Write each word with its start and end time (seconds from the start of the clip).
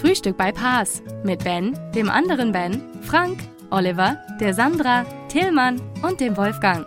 Frühstück 0.00 0.36
bei 0.36 0.52
Paas 0.52 1.02
mit 1.24 1.42
Ben, 1.42 1.76
dem 1.92 2.08
anderen 2.08 2.52
Ben, 2.52 2.80
Frank, 3.02 3.40
Oliver, 3.70 4.24
der 4.40 4.54
Sandra, 4.54 5.04
Tillmann 5.28 5.80
und 6.02 6.20
dem 6.20 6.36
Wolfgang. 6.36 6.86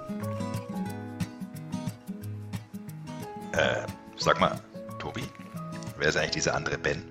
Äh, 3.52 3.86
sag 4.16 4.40
mal, 4.40 4.58
Tobi, 4.98 5.24
wer 5.98 6.08
ist 6.08 6.16
eigentlich 6.16 6.32
dieser 6.32 6.56
andere 6.56 6.78
Ben? 6.78 7.04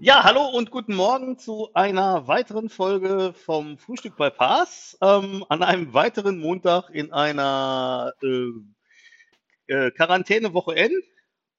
Ja, 0.00 0.22
hallo 0.22 0.46
und 0.50 0.70
guten 0.70 0.94
Morgen 0.94 1.38
zu 1.38 1.70
einer 1.72 2.28
weiteren 2.28 2.68
Folge 2.68 3.32
vom 3.32 3.78
Frühstück 3.78 4.18
bei 4.18 4.28
Paas. 4.28 4.98
Ähm, 5.00 5.46
an 5.48 5.62
einem 5.62 5.94
weiteren 5.94 6.40
Montag 6.40 6.90
in 6.90 7.10
einer 7.10 8.12
äh, 8.22 9.72
äh, 9.72 9.90
Quarantänewoche 9.92 10.76
N. 10.76 10.92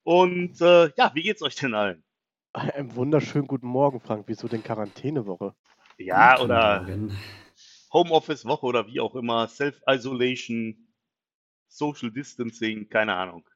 Und 0.04 0.62
äh, 0.62 0.92
ja, 0.96 1.12
wie 1.16 1.24
geht's 1.24 1.42
euch 1.42 1.56
denn 1.56 1.74
allen? 1.74 2.04
Einen 2.54 2.96
wunderschönen 2.96 3.48
guten 3.48 3.68
Morgen, 3.68 4.00
Frank. 4.00 4.24
Wieso 4.28 4.48
denn 4.48 4.64
Quarantänewoche? 4.64 5.54
Ja, 5.98 6.34
Guten 6.36 6.46
oder 6.46 6.82
Morgen. 6.82 7.20
Homeoffice-Woche 7.94 8.66
oder 8.66 8.88
wie 8.88 9.00
auch 9.00 9.16
immer, 9.16 9.48
Self-Isolation, 9.48 10.88
Social 11.68 12.12
Distancing, 12.12 12.90
keine 12.90 13.16
Ahnung. 13.16 13.48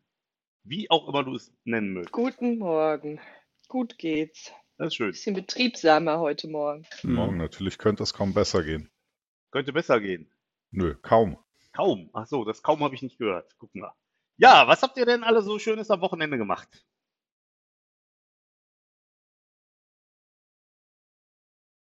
Wie 0.63 0.89
auch 0.89 1.08
immer 1.08 1.23
du 1.23 1.35
es 1.35 1.53
nennen 1.63 1.94
möchtest. 1.94 2.13
Guten 2.13 2.58
Morgen. 2.58 3.19
Gut 3.67 3.97
geht's. 3.97 4.52
Das 4.77 4.88
ist 4.88 4.95
schön. 4.95 5.11
Bisschen 5.11 5.35
betriebsamer 5.35 6.19
heute 6.19 6.47
Morgen. 6.47 6.85
Morgen, 7.03 7.31
Hm. 7.33 7.38
natürlich 7.38 7.78
könnte 7.78 8.03
es 8.03 8.13
kaum 8.13 8.33
besser 8.33 8.63
gehen. 8.63 8.89
Könnte 9.52 9.73
besser 9.73 10.00
gehen. 10.00 10.31
Nö, 10.72 10.95
kaum. 10.95 11.38
Kaum. 11.73 12.09
Ach 12.13 12.25
so, 12.28 12.44
das 12.45 12.61
kaum 12.63 12.83
habe 12.83 12.95
ich 12.95 13.02
nicht 13.02 13.17
gehört. 13.17 13.57
Gucken 13.57 13.81
wir. 13.81 13.94
Ja, 14.38 14.67
was 14.67 14.81
habt 14.81 14.97
ihr 14.97 15.05
denn 15.05 15.23
alle 15.23 15.41
so 15.41 15.59
Schönes 15.59 15.91
am 15.91 16.02
Wochenende 16.02 16.38
gemacht? 16.38 16.85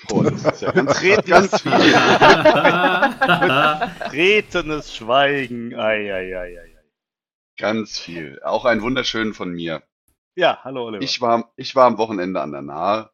Boah, 0.08 0.24
das 0.24 0.44
ist 0.44 0.62
ja 0.62 0.72
ganz, 0.72 1.62
viel. 1.62 1.72
betretenes 4.10 4.96
Schweigen. 4.96 5.76
Ei, 5.76 6.14
ei, 6.14 6.38
ei, 6.38 6.60
ei. 6.60 6.78
Ganz 7.58 8.00
viel. 8.00 8.40
Auch 8.44 8.66
einen 8.66 8.82
wunderschönen 8.82 9.34
von 9.34 9.52
mir. 9.52 9.84
Ja, 10.36 10.64
hallo 10.64 10.86
Oliver. 10.86 11.04
Ich 11.04 11.20
war, 11.22 11.52
ich 11.56 11.76
war 11.76 11.86
am 11.86 11.98
Wochenende 11.98 12.42
an 12.42 12.52
der 12.52 12.62
Nahe. 12.62 13.10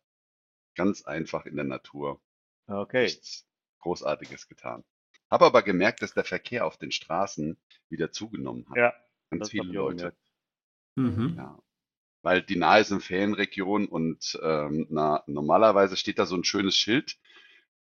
Ganz 0.76 1.04
einfach 1.04 1.46
in 1.46 1.56
der 1.56 1.66
Natur. 1.66 2.22
okay. 2.68 3.04
Nichts 3.04 3.46
Großartiges 3.80 4.48
getan. 4.48 4.84
Habe 5.30 5.46
aber 5.46 5.62
gemerkt, 5.64 6.02
dass 6.02 6.14
der 6.14 6.26
Verkehr 6.26 6.66
auf 6.66 6.78
den 6.78 6.92
Straßen 6.92 7.58
wieder 7.90 8.12
zugenommen 8.12 8.66
hat. 8.70 8.78
Ja, 8.78 8.94
Ganz 9.30 9.42
das 9.42 9.50
viele 9.50 9.72
Leute. 9.72 10.14
Mhm. 10.96 11.36
Ja. 11.38 11.58
Weil 12.24 12.44
die 12.44 12.58
Nahe 12.58 12.82
ist 12.82 12.92
eine 12.92 13.02
Ferienregion 13.02 13.88
und 13.88 14.40
ähm, 14.44 14.88
na, 14.90 15.24
normalerweise 15.28 15.98
steht 15.98 16.20
da 16.20 16.28
so 16.28 16.36
ein 16.38 16.46
schönes 16.46 16.78
Schild. 16.78 17.18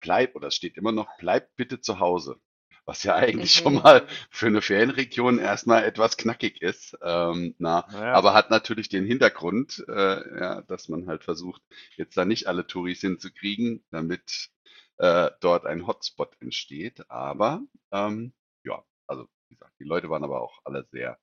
Bleib, 0.00 0.34
oder 0.36 0.48
es 0.48 0.54
steht 0.56 0.76
immer 0.76 0.92
noch, 0.92 1.08
bleib 1.18 1.54
bitte 1.56 1.80
zu 1.80 1.98
Hause. 2.00 2.40
Was 2.84 3.02
ja 3.02 3.16
eigentlich 3.16 3.52
Mhm. 3.52 3.56
schon 3.56 3.74
mal 3.74 4.06
für 4.30 4.46
eine 4.46 4.62
Ferienregion 4.62 5.38
erstmal 5.40 5.84
etwas 5.84 6.16
knackig 6.16 6.62
ist. 6.62 6.96
Ähm, 7.02 7.54
na, 7.58 7.88
Naja. 7.88 8.12
aber 8.12 8.34
hat 8.34 8.50
natürlich 8.50 8.88
den 8.88 9.04
Hintergrund, 9.06 9.84
äh, 9.88 10.40
ja, 10.40 10.62
dass 10.62 10.88
man 10.88 11.08
halt 11.08 11.24
versucht, 11.24 11.62
jetzt 11.96 12.16
da 12.16 12.24
nicht 12.24 12.46
alle 12.46 12.66
Touris 12.66 13.00
hinzukriegen, 13.00 13.84
damit 13.90 14.50
äh, 14.98 15.30
dort 15.40 15.66
ein 15.66 15.86
Hotspot 15.86 16.36
entsteht. 16.40 17.10
Aber 17.10 17.62
ähm, 17.92 18.32
ja, 18.64 18.84
also 19.08 19.26
wie 19.48 19.54
gesagt, 19.56 19.74
die 19.80 19.84
Leute 19.84 20.08
waren 20.10 20.22
aber 20.24 20.40
auch 20.42 20.60
alle 20.64 20.86
sehr, 20.92 21.18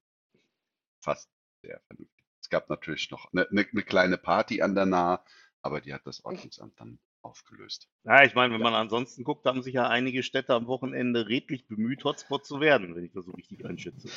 fast 1.02 1.30
sehr 1.62 1.80
vernünftig. 1.88 2.23
Es 2.53 2.59
gab 2.59 2.69
natürlich 2.69 3.09
noch 3.09 3.34
eine, 3.34 3.50
eine, 3.50 3.66
eine 3.72 3.81
kleine 3.81 4.18
Party 4.19 4.62
an 4.62 4.75
der 4.75 4.86
Nahe, 4.86 5.19
aber 5.64 5.81
die 5.81 5.91
hat 5.91 6.06
das 6.06 6.24
Ordnungsamt 6.24 6.80
dann 6.80 7.00
aufgelöst. 7.24 7.90
Ja, 8.03 8.24
ich 8.25 8.36
meine, 8.36 8.53
wenn 8.53 8.62
man 8.62 8.75
ansonsten 8.75 9.24
guckt, 9.24 9.47
haben 9.47 9.64
sich 9.64 9.74
ja 9.74 9.88
einige 9.88 10.22
Städte 10.22 10.53
am 10.53 10.68
Wochenende 10.68 11.28
redlich 11.28 11.68
bemüht, 11.68 12.03
Hotspot 12.03 12.46
zu 12.46 12.59
werden, 12.59 12.96
wenn 12.96 13.06
ich 13.06 13.12
das 13.12 13.25
so 13.25 13.31
richtig 13.31 13.66
einschätze. 13.66 14.08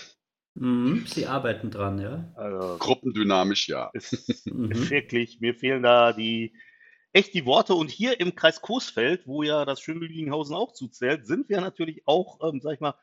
Mhm. 0.53 1.07
Sie 1.07 1.27
arbeiten 1.27 1.71
dran, 1.71 1.99
ja. 1.99 2.31
Also, 2.35 2.77
Gruppendynamisch, 2.77 3.69
ja. 3.69 3.89
ist, 3.95 4.47
Mhm. 4.53 4.71
ist 4.71 4.91
wirklich, 4.91 5.41
mir 5.41 5.55
fehlen 5.55 5.83
da 5.83 6.13
die 6.13 6.55
echt 7.15 7.33
die 7.33 7.47
Worte. 7.47 7.75
Und 7.75 7.91
hier 7.91 8.21
im 8.21 8.35
Kreis 8.35 8.61
Coesfeld, 8.61 9.27
wo 9.27 9.45
ja 9.45 9.65
das 9.65 9.81
schöne 9.81 10.01
Lüdinghausen 10.01 10.55
auch 10.55 10.73
zuzählt, 10.73 11.27
sind 11.27 11.49
wir 11.49 11.63
natürlich 11.63 12.03
auch, 12.05 12.47
ähm, 12.47 12.61
sag 12.61 12.75
ich 12.75 12.81
mal, 12.81 12.97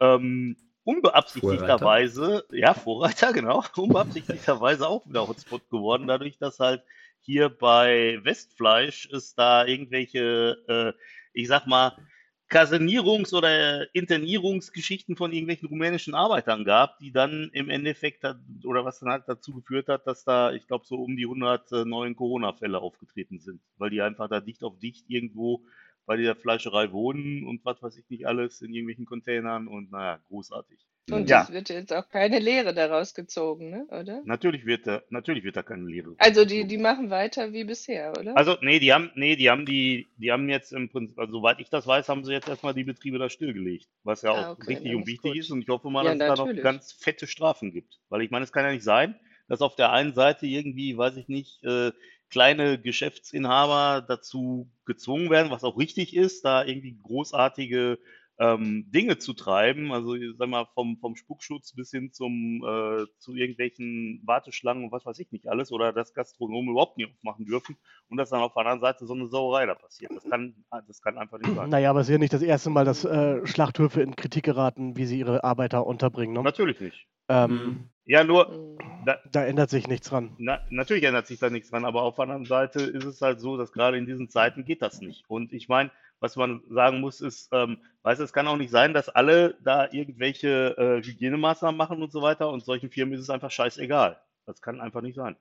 ähm, 0.00 0.56
unbeabsichtigterweise, 0.84 2.44
ja, 2.52 2.74
Vorreiter, 2.74 3.32
genau, 3.32 3.64
unbeabsichtigterweise 3.76 4.88
auch 4.88 5.06
wieder 5.06 5.26
Hotspot 5.26 5.68
geworden, 5.70 6.06
dadurch, 6.06 6.38
dass 6.38 6.60
halt 6.60 6.82
hier 7.20 7.48
bei 7.48 8.18
Westfleisch 8.22 9.08
es 9.12 9.34
da 9.34 9.66
irgendwelche, 9.66 10.56
äh, 10.68 10.92
ich 11.32 11.48
sag 11.48 11.66
mal, 11.66 11.96
Kasernierungs- 12.50 13.32
oder 13.32 13.94
Internierungsgeschichten 13.94 15.14
von 15.14 15.32
irgendwelchen 15.32 15.68
rumänischen 15.68 16.14
Arbeitern 16.16 16.64
gab, 16.64 16.98
die 16.98 17.12
dann 17.12 17.48
im 17.52 17.70
Endeffekt, 17.70 18.24
da- 18.24 18.40
oder 18.64 18.84
was 18.84 18.98
dann 18.98 19.10
halt 19.10 19.24
dazu 19.28 19.54
geführt 19.54 19.88
hat, 19.88 20.06
dass 20.08 20.24
da, 20.24 20.52
ich 20.52 20.66
glaube, 20.66 20.84
so 20.84 20.96
um 20.96 21.16
die 21.16 21.26
100 21.26 21.70
äh, 21.70 21.84
neuen 21.84 22.16
Corona-Fälle 22.16 22.80
aufgetreten 22.80 23.38
sind, 23.38 23.60
weil 23.78 23.90
die 23.90 24.02
einfach 24.02 24.28
da 24.28 24.40
dicht 24.40 24.64
auf 24.64 24.78
dicht 24.80 25.04
irgendwo 25.08 25.62
bei 26.06 26.16
der 26.16 26.34
Fleischerei 26.36 26.92
wohnen 26.92 27.46
und 27.46 27.64
was 27.64 27.82
weiß 27.82 27.96
ich 27.96 28.08
nicht 28.10 28.26
alles 28.26 28.62
in 28.62 28.72
irgendwelchen 28.72 29.06
Containern 29.06 29.68
und 29.68 29.90
naja, 29.92 30.20
großartig. 30.28 30.78
Und 31.10 31.28
Ja. 31.28 31.42
es 31.42 31.52
wird 31.52 31.70
jetzt 31.70 31.92
auch 31.92 32.08
keine 32.08 32.38
Lehre 32.38 32.72
daraus 32.72 33.14
gezogen, 33.14 33.70
ne? 33.70 33.86
oder? 33.88 34.22
Natürlich 34.24 34.64
wird 34.64 34.86
da, 34.86 35.02
natürlich 35.10 35.42
wird 35.44 35.56
da 35.56 35.62
keine 35.62 35.84
Lehre. 35.84 36.14
Also 36.18 36.44
die, 36.44 36.66
die 36.66 36.78
machen 36.78 37.10
weiter 37.10 37.52
wie 37.52 37.64
bisher, 37.64 38.12
oder? 38.18 38.36
Also, 38.36 38.56
nee, 38.60 38.78
die 38.78 38.92
haben, 38.92 39.10
nee, 39.16 39.34
die 39.34 39.50
haben 39.50 39.66
die, 39.66 40.08
die 40.18 40.30
haben 40.30 40.48
jetzt 40.48 40.72
im 40.72 40.88
Prinzip, 40.88 41.18
also 41.18 41.32
soweit 41.32 41.58
ich 41.58 41.68
das 41.68 41.86
weiß, 41.86 42.08
haben 42.08 42.24
sie 42.24 42.32
jetzt 42.32 42.48
erstmal 42.48 42.74
die 42.74 42.84
Betriebe 42.84 43.18
da 43.18 43.28
stillgelegt. 43.28 43.88
Was 44.04 44.22
ja 44.22 44.30
auch 44.30 44.36
Ah, 44.36 44.50
okay, 44.52 44.66
richtig 44.68 44.94
und 44.94 45.06
wichtig 45.06 45.22
gut. 45.32 45.36
ist. 45.36 45.50
Und 45.50 45.62
ich 45.62 45.68
hoffe 45.68 45.90
mal, 45.90 46.04
Ja, 46.04 46.14
dass 46.14 46.20
es 46.20 46.38
da 46.38 46.44
noch 46.44 46.62
ganz 46.62 46.92
fette 46.92 47.26
Strafen 47.26 47.72
gibt. 47.72 47.98
Weil 48.08 48.22
ich 48.22 48.30
meine, 48.30 48.44
es 48.44 48.52
kann 48.52 48.64
ja 48.64 48.70
nicht 48.72 48.84
sein, 48.84 49.18
dass 49.48 49.62
auf 49.62 49.74
der 49.74 49.90
einen 49.90 50.14
Seite 50.14 50.46
irgendwie, 50.46 50.96
weiß 50.96 51.16
ich 51.16 51.26
nicht, 51.28 51.64
äh, 51.64 51.90
kleine 52.30 52.80
Geschäftsinhaber 52.80 54.04
dazu 54.06 54.70
gezwungen 54.86 55.30
werden, 55.30 55.50
was 55.50 55.64
auch 55.64 55.78
richtig 55.78 56.16
ist, 56.16 56.44
da 56.44 56.64
irgendwie 56.64 56.96
großartige 57.02 57.98
ähm, 58.40 58.90
Dinge 58.90 59.18
zu 59.18 59.34
treiben, 59.34 59.92
also 59.92 60.14
ich 60.14 60.34
sag 60.38 60.48
mal 60.48 60.64
vom, 60.74 60.96
vom 60.96 61.14
Spuckschutz 61.14 61.74
bis 61.74 61.90
hin 61.90 62.10
zum 62.12 62.64
äh, 62.66 63.04
zu 63.18 63.34
irgendwelchen 63.36 64.22
Warteschlangen 64.24 64.84
und 64.84 64.92
was 64.92 65.04
weiß 65.04 65.18
ich 65.18 65.30
nicht 65.30 65.46
alles, 65.46 65.70
oder 65.70 65.92
dass 65.92 66.14
Gastronomen 66.14 66.70
überhaupt 66.70 66.96
nicht 66.96 67.10
aufmachen 67.12 67.44
dürfen 67.44 67.76
und 68.08 68.16
dass 68.16 68.30
dann 68.30 68.40
auf 68.40 68.54
der 68.54 68.62
anderen 68.62 68.80
Seite 68.80 69.06
so 69.06 69.12
eine 69.12 69.26
Sauerei 69.28 69.66
da 69.66 69.74
passiert. 69.74 70.10
Das 70.14 70.24
kann, 70.24 70.54
das 70.88 71.02
kann 71.02 71.18
einfach 71.18 71.38
nicht 71.38 71.54
sein. 71.54 71.68
Naja, 71.68 71.90
aber 71.90 72.00
es 72.00 72.08
ist 72.08 72.12
ja 72.12 72.18
nicht 72.18 72.32
das 72.32 72.42
erste 72.42 72.70
Mal, 72.70 72.86
dass 72.86 73.04
äh, 73.04 73.46
Schlachthöfe 73.46 74.00
in 74.00 74.16
Kritik 74.16 74.44
geraten, 74.44 74.96
wie 74.96 75.04
sie 75.04 75.18
ihre 75.18 75.44
Arbeiter 75.44 75.86
unterbringen. 75.86 76.32
Ne? 76.32 76.42
Natürlich 76.42 76.80
nicht. 76.80 77.06
Ähm, 77.28 77.50
Mhm. 77.50 77.90
Ja, 78.06 78.24
nur, 78.24 78.48
Mhm. 78.50 78.78
da, 79.04 79.18
Da 79.30 79.44
ändert 79.44 79.70
sich 79.70 79.86
nichts 79.86 80.08
dran. 80.08 80.34
Na, 80.38 80.58
natürlich 80.70 81.04
ändert 81.04 81.26
sich 81.28 81.38
da 81.38 81.48
nichts 81.50 81.70
dran, 81.70 81.84
aber 81.84 82.02
auf 82.02 82.16
der 82.16 82.24
anderen 82.24 82.46
Seite 82.46 82.80
ist 82.80 83.04
es 83.04 83.20
halt 83.20 83.38
so, 83.40 83.56
dass 83.56 83.70
gerade 83.72 83.98
in 83.98 84.06
diesen 84.06 84.28
Zeiten 84.30 84.64
geht 84.64 84.82
das 84.82 85.00
nicht. 85.00 85.24
Und 85.28 85.52
ich 85.52 85.68
meine, 85.68 85.90
was 86.20 86.36
man 86.36 86.62
sagen 86.70 87.00
muss, 87.00 87.20
ist, 87.20 87.48
ähm, 87.52 87.78
weißt 88.02 88.20
du, 88.20 88.24
es 88.24 88.32
kann 88.32 88.46
auch 88.46 88.56
nicht 88.56 88.70
sein, 88.70 88.94
dass 88.94 89.08
alle 89.08 89.56
da 89.64 89.90
irgendwelche 89.90 90.76
äh, 90.78 91.02
Hygienemaßnahmen 91.02 91.76
machen 91.76 92.02
und 92.02 92.12
so 92.12 92.22
weiter 92.22 92.50
und 92.50 92.64
solchen 92.64 92.90
Firmen 92.90 93.14
ist 93.14 93.20
es 93.22 93.30
einfach 93.30 93.50
scheißegal. 93.50 94.20
Das 94.46 94.60
kann 94.62 94.80
einfach 94.80 95.00
nicht 95.02 95.16
sein. 95.16 95.36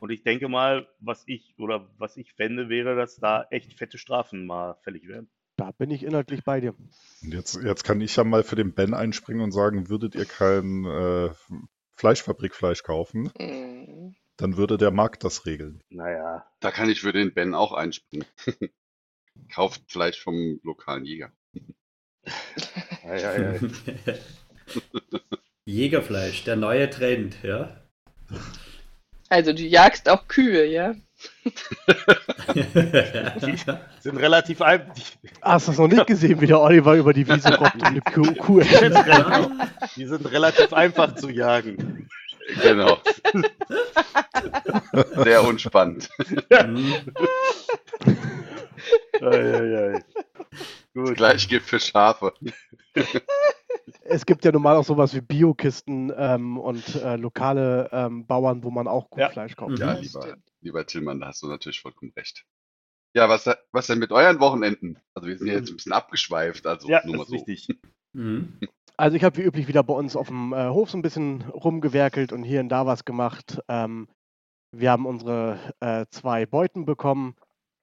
Und 0.00 0.10
ich 0.10 0.22
denke 0.24 0.48
mal, 0.48 0.88
was 0.98 1.22
ich 1.26 1.54
oder 1.58 1.88
was 1.98 2.16
ich 2.16 2.32
fände, 2.32 2.68
wäre, 2.68 2.96
dass 2.96 3.16
da 3.16 3.46
echt 3.50 3.78
fette 3.78 3.98
Strafen 3.98 4.46
mal 4.46 4.74
fällig 4.82 5.06
werden. 5.06 5.30
Da 5.56 5.70
bin 5.72 5.90
ich 5.90 6.02
inhaltlich 6.02 6.42
bei 6.44 6.60
dir. 6.60 6.74
Und 7.22 7.34
jetzt, 7.34 7.62
jetzt 7.62 7.84
kann 7.84 8.00
ich 8.00 8.16
ja 8.16 8.24
mal 8.24 8.42
für 8.42 8.56
den 8.56 8.74
Ben 8.74 8.94
einspringen 8.94 9.42
und 9.44 9.52
sagen, 9.52 9.88
würdet 9.90 10.14
ihr 10.14 10.24
kein 10.24 10.84
äh, 10.86 11.30
Fleischfabrikfleisch 11.96 12.82
kaufen, 12.82 13.30
Mhm. 13.38 14.16
dann 14.38 14.56
würde 14.56 14.76
der 14.78 14.90
Markt 14.90 15.24
das 15.24 15.46
regeln. 15.46 15.82
Naja, 15.90 16.46
Da 16.60 16.70
kann 16.70 16.88
ich 16.90 17.00
für 17.02 17.12
den 17.12 17.32
Ben 17.34 17.54
auch 17.54 17.72
einspringen. 17.72 18.26
Kauft 19.52 19.82
Fleisch 19.90 20.20
vom 20.22 20.60
lokalen 20.62 21.04
Jäger. 21.04 21.32
ja, 23.04 23.16
ja, 23.16 23.52
ja. 23.52 23.60
Jägerfleisch, 25.64 26.44
der 26.44 26.56
neue 26.56 26.88
Trend, 26.90 27.36
ja. 27.42 27.76
Also 29.28 29.52
du 29.52 29.62
jagst 29.62 30.08
auch 30.08 30.26
Kühe, 30.28 30.66
ja? 30.66 30.94
Die 32.54 32.64
sind 34.00 34.16
relativ 34.16 34.60
einfach. 34.60 34.94
Hast 35.40 35.68
du 35.68 35.70
das 35.72 35.78
noch 35.78 35.88
nicht 35.88 36.06
gesehen, 36.06 36.40
wie 36.40 36.46
der 36.46 36.60
Oliver 36.60 36.94
über 36.96 37.12
die 37.12 37.26
Wiese 37.28 37.54
robbt 37.56 37.74
und 37.74 37.84
eine 37.84 38.00
Kuh, 38.12 38.34
Kuh 38.34 38.60
Die 38.60 38.66
sind, 38.66 38.92
erschießt? 38.92 39.08
relativ, 39.08 39.94
die 39.96 40.06
sind 40.06 40.26
relativ 40.30 40.72
einfach 40.72 41.14
zu 41.14 41.30
jagen. 41.30 42.08
Genau. 42.60 42.98
Sehr 45.16 45.44
unspannend. 45.44 46.10
Mhm. 49.22 49.32
Ei, 49.32 49.54
ei, 49.54 49.94
ei. 49.94 50.04
Gut. 50.94 51.16
Gleich 51.16 51.48
gibt 51.48 51.66
für 51.66 51.80
Schafe. 51.80 52.32
Es 54.02 54.26
gibt 54.26 54.44
ja 54.44 54.52
normal 54.52 54.76
auch 54.76 54.84
sowas 54.84 55.14
wie 55.14 55.20
Biokisten 55.20 56.12
ähm, 56.16 56.58
und 56.58 56.96
äh, 56.96 57.16
lokale 57.16 57.88
ähm, 57.92 58.26
Bauern, 58.26 58.62
wo 58.62 58.70
man 58.70 58.86
auch 58.86 59.08
Ja. 59.16 59.26
Kuhfleisch 59.28 59.56
kauft. 59.56 59.72
Mhm. 59.72 59.76
Ja, 59.78 59.92
lieber, 59.94 60.36
lieber 60.60 60.86
Tillmann, 60.86 61.20
da 61.20 61.28
hast 61.28 61.42
du 61.42 61.46
natürlich 61.48 61.80
vollkommen 61.80 62.12
recht. 62.16 62.44
Ja, 63.14 63.28
was, 63.28 63.48
was 63.72 63.86
denn 63.86 63.98
mit 63.98 64.10
euren 64.12 64.40
Wochenenden? 64.40 64.98
Also 65.14 65.28
wir 65.28 65.36
sind 65.38 65.46
ja 65.48 65.54
jetzt 65.54 65.70
ein 65.70 65.76
bisschen 65.76 65.92
abgeschweift, 65.92 66.66
also 66.66 66.88
Ja, 66.88 67.02
nur 67.04 67.16
mal 67.16 67.26
so. 67.26 67.34
richtig. 67.34 67.68
Mhm. 68.12 68.58
Also 68.96 69.16
ich 69.16 69.24
habe 69.24 69.36
wie 69.38 69.42
üblich 69.42 69.68
wieder 69.68 69.82
bei 69.82 69.94
uns 69.94 70.16
auf 70.16 70.28
dem 70.28 70.52
äh, 70.52 70.68
Hof 70.68 70.90
so 70.90 70.98
ein 70.98 71.02
bisschen 71.02 71.42
rumgewerkelt 71.50 72.32
und 72.32 72.42
hier 72.42 72.60
und 72.60 72.68
da 72.68 72.86
was 72.86 73.04
gemacht. 73.04 73.60
Ähm, 73.68 74.08
wir 74.74 74.90
haben 74.90 75.06
unsere 75.06 75.58
äh, 75.80 76.06
zwei 76.10 76.46
Beuten 76.46 76.84
bekommen, 76.84 77.34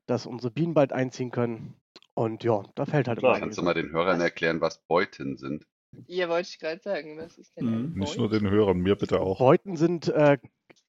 dass 0.09 0.25
unsere 0.25 0.51
Bienen 0.51 0.73
bald 0.73 0.93
einziehen 0.93 1.31
können. 1.31 1.75
Und 2.13 2.43
ja, 2.43 2.63
da 2.75 2.85
fällt 2.85 3.07
halt 3.07 3.19
Klar. 3.19 3.33
immer 3.35 3.39
Kannst 3.39 3.57
du 3.57 3.63
mal 3.63 3.73
den 3.73 3.91
Hörern 3.91 4.19
erklären, 4.21 4.59
was 4.61 4.79
Beuten 4.79 5.37
sind? 5.37 5.65
Ja, 6.07 6.29
wollte 6.29 6.49
ich 6.51 6.59
gerade 6.59 6.81
sagen, 6.81 7.17
was 7.17 7.37
ist 7.37 7.55
denn 7.55 7.65
Mhm. 7.65 7.93
Nicht 7.99 8.17
nur 8.17 8.29
den 8.29 8.49
Hörern, 8.49 8.77
mir 8.79 8.95
bitte 8.95 9.19
auch. 9.19 9.39
Beuten 9.39 9.75
sind 9.77 10.07
äh, 10.09 10.37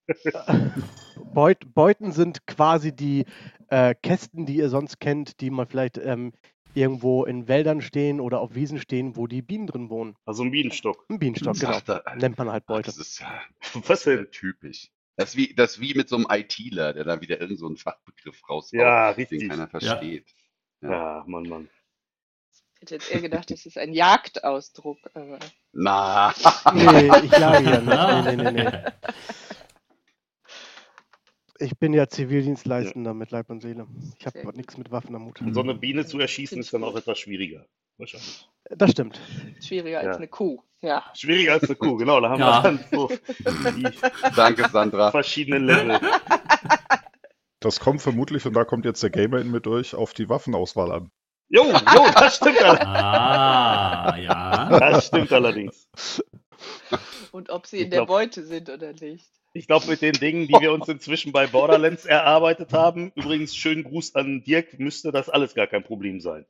Beut, 1.35 1.75
Beuten 1.75 2.13
sind 2.13 2.47
quasi 2.47 2.95
die 2.95 3.25
äh, 3.69 3.95
Kästen, 3.95 4.47
die 4.47 4.57
ihr 4.57 4.69
sonst 4.69 4.99
kennt, 5.01 5.41
die 5.41 5.51
man 5.51 5.67
vielleicht 5.67 5.99
ähm, 5.99 6.33
irgendwo 6.75 7.25
in 7.25 7.49
Wäldern 7.49 7.81
stehen 7.81 8.21
oder 8.21 8.41
auf 8.41 8.55
Wiesen 8.55 8.79
stehen, 8.79 9.17
wo 9.17 9.27
die 9.27 9.43
Bienen 9.43 9.67
drin 9.67 9.91
wohnen. 9.91 10.17
Also 10.25 10.43
ein 10.43 10.51
Bienenstock. 10.51 11.05
Ein 11.09 11.19
Bienenstock, 11.19 11.59
genau. 11.59 11.79
Nennt 12.17 12.39
man 12.39 12.51
halt 12.51 12.67
Beute. 12.67 12.87
das 12.87 12.99
ist 12.99 13.21
ja 13.21 13.41
Was 13.87 14.05
denn? 14.05 14.29
typisch. 14.31 14.91
Das 15.17 15.31
ist, 15.31 15.37
wie, 15.37 15.55
das 15.55 15.73
ist 15.73 15.81
wie 15.81 15.95
mit 15.95 16.09
so 16.09 16.17
einem 16.17 16.27
ITler, 16.31 16.95
der 16.95 17.05
dann 17.05 17.21
wieder 17.21 17.41
irgend 17.41 17.59
so 17.59 17.67
einen 17.67 17.77
Fachbegriff 17.77 18.49
raushaut, 18.49 18.81
Ja, 18.81 19.13
den 19.13 19.49
keiner 19.49 19.69
versteht. 19.69 20.31
Ja. 20.83 20.91
Ja, 20.91 21.25
Mann, 21.27 21.43
Mann. 21.45 21.69
Ich 22.53 22.81
hätte 22.83 22.95
jetzt 22.95 23.11
eher 23.11 23.21
gedacht, 23.21 23.51
das 23.51 23.67
ist 23.67 23.77
ein 23.77 23.93
Jagdausdruck, 23.93 24.99
aber 25.13 25.39
Na, 25.73 26.33
Nee, 26.73 27.11
ich 27.25 27.33
jage 27.33 27.71
ja 27.71 27.81
nicht. 27.81 28.27
Nee, 28.27 28.37
nee, 28.37 28.53
nee, 28.53 28.71
nee. 28.71 28.83
Ich 31.59 31.79
bin 31.79 31.93
ja 31.93 32.09
Zivildienstleistender 32.09 33.13
mit 33.13 33.31
Leib 33.31 33.51
und 33.51 33.61
Seele. 33.61 33.87
Ich 34.19 34.25
habe 34.27 34.57
nichts 34.57 34.79
mit 34.79 34.91
Waffen 34.91 35.15
am 35.15 35.27
Hut. 35.27 35.43
Und 35.43 35.53
so 35.53 35.61
eine 35.61 35.75
Biene 35.75 36.07
zu 36.07 36.19
erschießen 36.19 36.59
ist 36.59 36.73
dann 36.73 36.85
auch 36.85 36.97
etwas 36.97 37.19
schwieriger. 37.19 37.67
Wahrscheinlich. 38.01 38.49
Das 38.71 38.91
stimmt. 38.91 39.21
schwieriger 39.63 39.99
als 39.99 40.07
Ja. 40.07 40.17
eine 40.17 40.29
Kuh. 40.29 40.63
Ja. 40.83 41.05
Schwieriger 41.15 41.53
als 41.55 41.65
eine 41.65 41.77
Kuh, 41.77 41.97
genau. 41.97 42.21
Da 42.21 42.31
haben 42.31 42.41
Ja. 42.41 42.63
wir 42.63 42.63
dann 42.63 42.85
so 42.91 43.09
die 43.09 43.85
danke 44.37 44.69
Sandra. 44.71 45.11
verschiedenen 45.11 45.65
Level. 45.67 46.01
Das 47.63 47.79
kommt 47.79 48.01
vermutlich, 48.01 48.47
und 48.47 48.55
da 48.55 48.65
kommt 48.65 48.87
jetzt 48.87 49.03
der 49.03 49.11
Gamer 49.11 49.39
in 49.39 49.51
mir 49.51 49.61
durch, 49.61 49.95
auf 49.95 50.15
die 50.15 50.31
Waffenauswahl 50.31 50.91
an. 50.93 51.11
Jo, 51.51 51.65
jo, 51.65 52.07
das 52.15 52.37
stimmt 52.37 52.63
allerdings. 52.63 52.87
Ah, 52.87 54.17
ja. 54.19 54.79
Das 54.81 55.07
stimmt 55.09 55.31
allerdings. 55.31 55.87
Und 57.33 57.51
ob 57.51 57.67
sie 57.67 57.77
Ich 57.77 57.83
in 57.85 57.91
der 57.91 57.99
glaub- 58.07 58.09
Beute 58.09 58.45
sind 58.47 58.71
oder 58.71 58.95
nicht. 58.95 59.27
Ich 59.53 59.67
glaube, 59.67 59.87
mit 59.89 60.01
den 60.01 60.15
Dingen, 60.15 60.47
die 60.47 60.55
wir 60.59 60.73
uns 60.73 60.89
inzwischen 60.89 61.33
bei 61.33 61.49
Borderlands 61.49 62.07
erarbeitet 62.07 62.73
haben, 62.73 63.13
übrigens 63.15 63.55
schönen 63.55 63.85
Gruß 63.85 64.15
an 64.15 64.43
Dirk, 64.43 64.79
müsste 64.79 65.13
das 65.13 65.29
alles 65.29 65.55
gar 65.55 65.67
kein 65.67 65.83
Problem 65.85 66.21
sein. 66.21 66.47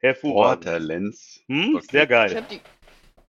Hervorragend. 0.00 0.64
Borderlands. 0.64 1.42
Hm? 1.48 1.76
Okay. 1.76 1.86
Sehr 1.90 2.02
Ich 2.04 2.08
geil. 2.08 2.36
habe 2.36 2.46
die, 2.50 2.60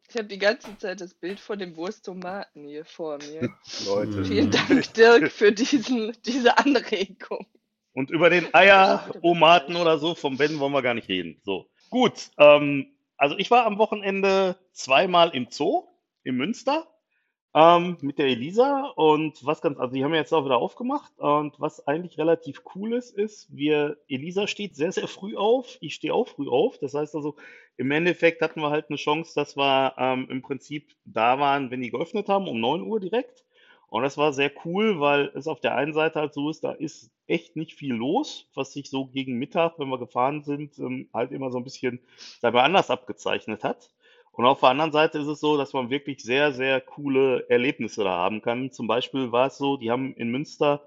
ich 0.08 0.16
hab 0.16 0.28
die 0.28 0.38
ganze 0.38 0.76
Zeit 0.78 1.00
das 1.00 1.14
Bild 1.14 1.40
von 1.40 1.58
dem 1.58 1.76
Wursttomaten 1.76 2.64
hier 2.64 2.84
vor 2.84 3.18
mir. 3.18 3.50
Leute. 3.86 4.24
Vielen 4.24 4.50
Dank, 4.50 4.92
Dirk, 4.94 5.30
für 5.32 5.52
diesen, 5.52 6.16
diese 6.24 6.58
Anregung. 6.58 7.46
Und 7.92 8.10
über 8.10 8.30
den 8.30 8.52
Eieromaten 8.54 9.76
oder 9.76 9.98
so 9.98 10.14
vom 10.14 10.36
Ben 10.36 10.58
wollen 10.60 10.72
wir 10.72 10.82
gar 10.82 10.94
nicht 10.94 11.08
reden. 11.08 11.40
So. 11.42 11.68
Gut. 11.90 12.30
Ähm, 12.38 12.94
also 13.16 13.36
ich 13.38 13.50
war 13.50 13.66
am 13.66 13.78
Wochenende 13.78 14.56
zweimal 14.72 15.30
im 15.30 15.48
Zoo 15.50 15.88
in 16.22 16.36
Münster 16.36 16.86
ähm, 17.54 17.96
mit 18.02 18.18
der 18.18 18.26
Elisa 18.26 18.92
und 18.96 19.44
was 19.44 19.60
ganz, 19.62 19.78
also 19.78 19.94
die 19.94 20.04
haben 20.04 20.12
ja 20.12 20.20
jetzt 20.20 20.32
auch 20.32 20.44
wieder 20.44 20.58
aufgemacht 20.58 21.18
und 21.18 21.58
was 21.58 21.86
eigentlich 21.86 22.18
relativ 22.18 22.62
cool 22.74 22.92
ist, 22.94 23.16
ist, 23.16 23.54
wir, 23.54 23.96
Elisa 24.08 24.46
steht 24.46 24.76
sehr, 24.76 24.92
sehr 24.92 25.08
früh 25.08 25.36
auf, 25.36 25.78
ich 25.80 25.94
stehe 25.94 26.12
auch 26.14 26.28
früh 26.28 26.48
auf. 26.48 26.78
Das 26.78 26.94
heißt 26.94 27.14
also, 27.14 27.36
im 27.76 27.90
Endeffekt 27.90 28.42
hatten 28.42 28.60
wir 28.60 28.70
halt 28.70 28.86
eine 28.90 28.96
Chance, 28.96 29.32
dass 29.34 29.56
wir 29.56 29.94
ähm, 29.98 30.28
im 30.30 30.42
Prinzip 30.42 30.94
da 31.04 31.38
waren, 31.38 31.70
wenn 31.70 31.80
die 31.80 31.90
geöffnet 31.90 32.28
haben, 32.28 32.48
um 32.48 32.60
9 32.60 32.82
Uhr 32.82 33.00
direkt. 33.00 33.44
Und 33.88 34.02
das 34.02 34.18
war 34.18 34.32
sehr 34.34 34.52
cool, 34.64 35.00
weil 35.00 35.30
es 35.34 35.46
auf 35.48 35.60
der 35.60 35.74
einen 35.74 35.94
Seite 35.94 36.20
halt 36.20 36.34
so 36.34 36.50
ist, 36.50 36.62
da 36.62 36.72
ist 36.72 37.10
echt 37.26 37.56
nicht 37.56 37.74
viel 37.74 37.94
los, 37.94 38.48
was 38.54 38.72
sich 38.74 38.90
so 38.90 39.06
gegen 39.06 39.38
Mittag, 39.38 39.78
wenn 39.78 39.88
wir 39.88 39.98
gefahren 39.98 40.42
sind, 40.42 40.78
ähm, 40.78 41.08
halt 41.14 41.32
immer 41.32 41.50
so 41.50 41.58
ein 41.58 41.64
bisschen 41.64 42.00
dabei 42.42 42.62
anders 42.62 42.90
abgezeichnet 42.90 43.64
hat. 43.64 43.90
Und 44.38 44.46
auf 44.46 44.60
der 44.60 44.68
anderen 44.68 44.92
Seite 44.92 45.18
ist 45.18 45.26
es 45.26 45.40
so, 45.40 45.56
dass 45.56 45.72
man 45.72 45.90
wirklich 45.90 46.22
sehr, 46.22 46.52
sehr 46.52 46.80
coole 46.80 47.50
Erlebnisse 47.50 48.04
da 48.04 48.10
haben 48.10 48.40
kann. 48.40 48.70
Zum 48.70 48.86
Beispiel 48.86 49.32
war 49.32 49.48
es 49.48 49.58
so, 49.58 49.76
die 49.76 49.90
haben 49.90 50.14
in 50.14 50.30
Münster 50.30 50.80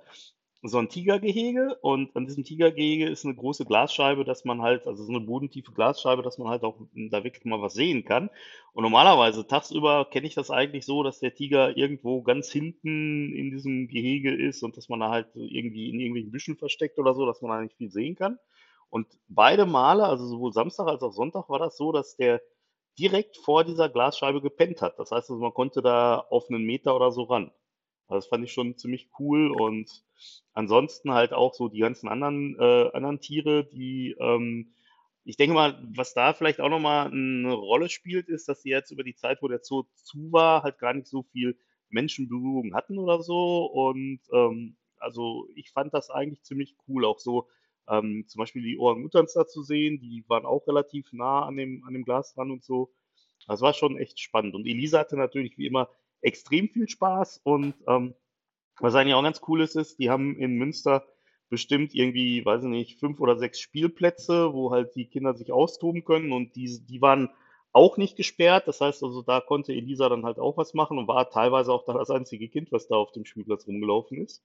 so 0.63 0.77
ein 0.77 0.87
Tigergehege 0.87 1.77
und 1.81 2.15
an 2.15 2.25
diesem 2.25 2.45
Tigergehege 2.45 3.09
ist 3.09 3.25
eine 3.25 3.35
große 3.35 3.65
Glasscheibe, 3.65 4.23
dass 4.23 4.45
man 4.45 4.61
halt, 4.61 4.87
also 4.87 5.03
so 5.03 5.11
eine 5.11 5.19
bodentiefe 5.19 5.73
Glasscheibe, 5.73 6.21
dass 6.21 6.37
man 6.37 6.47
halt 6.47 6.63
auch 6.63 6.77
da 7.09 7.25
wirklich 7.25 7.43
mal 7.43 7.61
was 7.61 7.73
sehen 7.73 8.05
kann. 8.05 8.29
Und 8.71 8.83
normalerweise 8.83 9.45
tagsüber 9.45 10.07
kenne 10.09 10.27
ich 10.27 10.33
das 10.33 10.49
eigentlich 10.49 10.85
so, 10.85 11.03
dass 11.03 11.19
der 11.19 11.35
Tiger 11.35 11.75
irgendwo 11.75 12.21
ganz 12.21 12.49
hinten 12.49 13.33
in 13.33 13.51
diesem 13.51 13.89
Gehege 13.89 14.33
ist 14.33 14.63
und 14.63 14.77
dass 14.77 14.87
man 14.87 15.01
da 15.01 15.09
halt 15.09 15.27
irgendwie 15.35 15.89
in 15.89 15.99
irgendwelchen 15.99 16.31
Büschen 16.31 16.55
versteckt 16.55 16.99
oder 16.99 17.13
so, 17.13 17.25
dass 17.25 17.41
man 17.41 17.51
da 17.51 17.61
nicht 17.61 17.75
viel 17.75 17.91
sehen 17.91 18.15
kann. 18.15 18.39
Und 18.89 19.07
beide 19.27 19.65
Male, 19.65 20.05
also 20.05 20.25
sowohl 20.25 20.53
Samstag 20.53 20.87
als 20.87 21.03
auch 21.03 21.11
Sonntag, 21.11 21.49
war 21.49 21.59
das 21.59 21.75
so, 21.75 21.91
dass 21.91 22.15
der 22.15 22.41
direkt 22.99 23.37
vor 23.37 23.63
dieser 23.63 23.89
Glasscheibe 23.89 24.41
gepennt 24.41 24.81
hat. 24.81 24.99
Das 24.99 25.11
heißt, 25.11 25.29
also 25.29 25.41
man 25.41 25.53
konnte 25.53 25.81
da 25.81 26.17
auf 26.17 26.49
einen 26.49 26.63
Meter 26.63 26.95
oder 26.95 27.11
so 27.11 27.23
ran. 27.23 27.51
Also 28.07 28.17
das 28.17 28.27
fand 28.27 28.43
ich 28.43 28.51
schon 28.51 28.77
ziemlich 28.77 29.09
cool 29.19 29.51
und 29.51 30.03
ansonsten 30.53 31.13
halt 31.13 31.33
auch 31.33 31.53
so 31.53 31.69
die 31.69 31.79
ganzen 31.79 32.09
anderen, 32.09 32.57
äh, 32.59 32.89
anderen 32.93 33.21
Tiere, 33.21 33.65
die, 33.65 34.15
ähm, 34.19 34.73
ich 35.23 35.37
denke 35.37 35.53
mal, 35.53 35.81
was 35.95 36.13
da 36.13 36.33
vielleicht 36.33 36.59
auch 36.59 36.69
nochmal 36.69 37.07
eine 37.07 37.53
Rolle 37.53 37.89
spielt, 37.89 38.27
ist, 38.27 38.49
dass 38.49 38.63
die 38.63 38.69
jetzt 38.69 38.91
über 38.91 39.03
die 39.03 39.15
Zeit, 39.15 39.41
wo 39.41 39.47
der 39.47 39.63
Zoo 39.63 39.83
zu 39.95 40.31
war, 40.31 40.63
halt 40.63 40.77
gar 40.79 40.93
nicht 40.93 41.07
so 41.07 41.23
viel 41.23 41.57
Menschenberührung 41.89 42.73
hatten 42.73 42.97
oder 42.97 43.21
so. 43.21 43.65
Und 43.65 44.19
ähm, 44.33 44.75
also 44.97 45.47
ich 45.55 45.71
fand 45.71 45.93
das 45.93 46.09
eigentlich 46.09 46.43
ziemlich 46.43 46.75
cool, 46.87 47.05
auch 47.05 47.19
so 47.19 47.47
ähm, 47.91 48.25
zum 48.27 48.39
Beispiel 48.39 48.63
die 48.63 48.79
Orang-Utans 48.79 49.33
da 49.33 49.45
zu 49.45 49.61
sehen, 49.61 49.99
die 49.99 50.23
waren 50.27 50.45
auch 50.45 50.65
relativ 50.67 51.11
nah 51.13 51.45
an 51.45 51.57
dem, 51.57 51.83
an 51.85 51.93
dem 51.93 52.03
Glas 52.03 52.33
dran 52.33 52.51
und 52.51 52.63
so. 52.63 52.91
Das 53.47 53.61
war 53.61 53.73
schon 53.73 53.97
echt 53.97 54.19
spannend. 54.19 54.55
Und 54.55 54.65
Elisa 54.65 54.99
hatte 54.99 55.17
natürlich 55.17 55.57
wie 55.57 55.67
immer 55.67 55.89
extrem 56.21 56.69
viel 56.69 56.87
Spaß 56.87 57.41
und 57.43 57.75
ähm, 57.87 58.13
was 58.79 58.95
eigentlich 58.95 59.13
auch 59.13 59.23
ganz 59.23 59.41
cool 59.47 59.61
ist, 59.61 59.75
ist, 59.75 59.99
die 59.99 60.09
haben 60.09 60.37
in 60.37 60.55
Münster 60.55 61.05
bestimmt 61.49 61.93
irgendwie, 61.93 62.45
weiß 62.45 62.63
ich 62.63 62.69
nicht, 62.69 62.99
fünf 62.99 63.19
oder 63.19 63.37
sechs 63.37 63.59
Spielplätze, 63.59 64.53
wo 64.53 64.71
halt 64.71 64.95
die 64.95 65.05
Kinder 65.05 65.33
sich 65.33 65.51
austoben 65.51 66.05
können 66.05 66.31
und 66.31 66.55
die, 66.55 66.79
die 66.85 67.01
waren 67.01 67.29
auch 67.73 67.97
nicht 67.97 68.15
gesperrt. 68.15 68.67
Das 68.67 68.81
heißt 68.81 69.03
also, 69.03 69.21
da 69.21 69.41
konnte 69.41 69.73
Elisa 69.73 70.09
dann 70.09 70.25
halt 70.25 70.39
auch 70.39 70.57
was 70.57 70.73
machen 70.73 70.97
und 70.97 71.07
war 71.07 71.29
teilweise 71.29 71.71
auch 71.73 71.85
da 71.85 71.93
das 71.93 72.09
einzige 72.09 72.47
Kind, 72.47 72.71
was 72.71 72.87
da 72.87 72.95
auf 72.95 73.11
dem 73.11 73.25
Spielplatz 73.25 73.67
rumgelaufen 73.67 74.17
ist. 74.17 74.43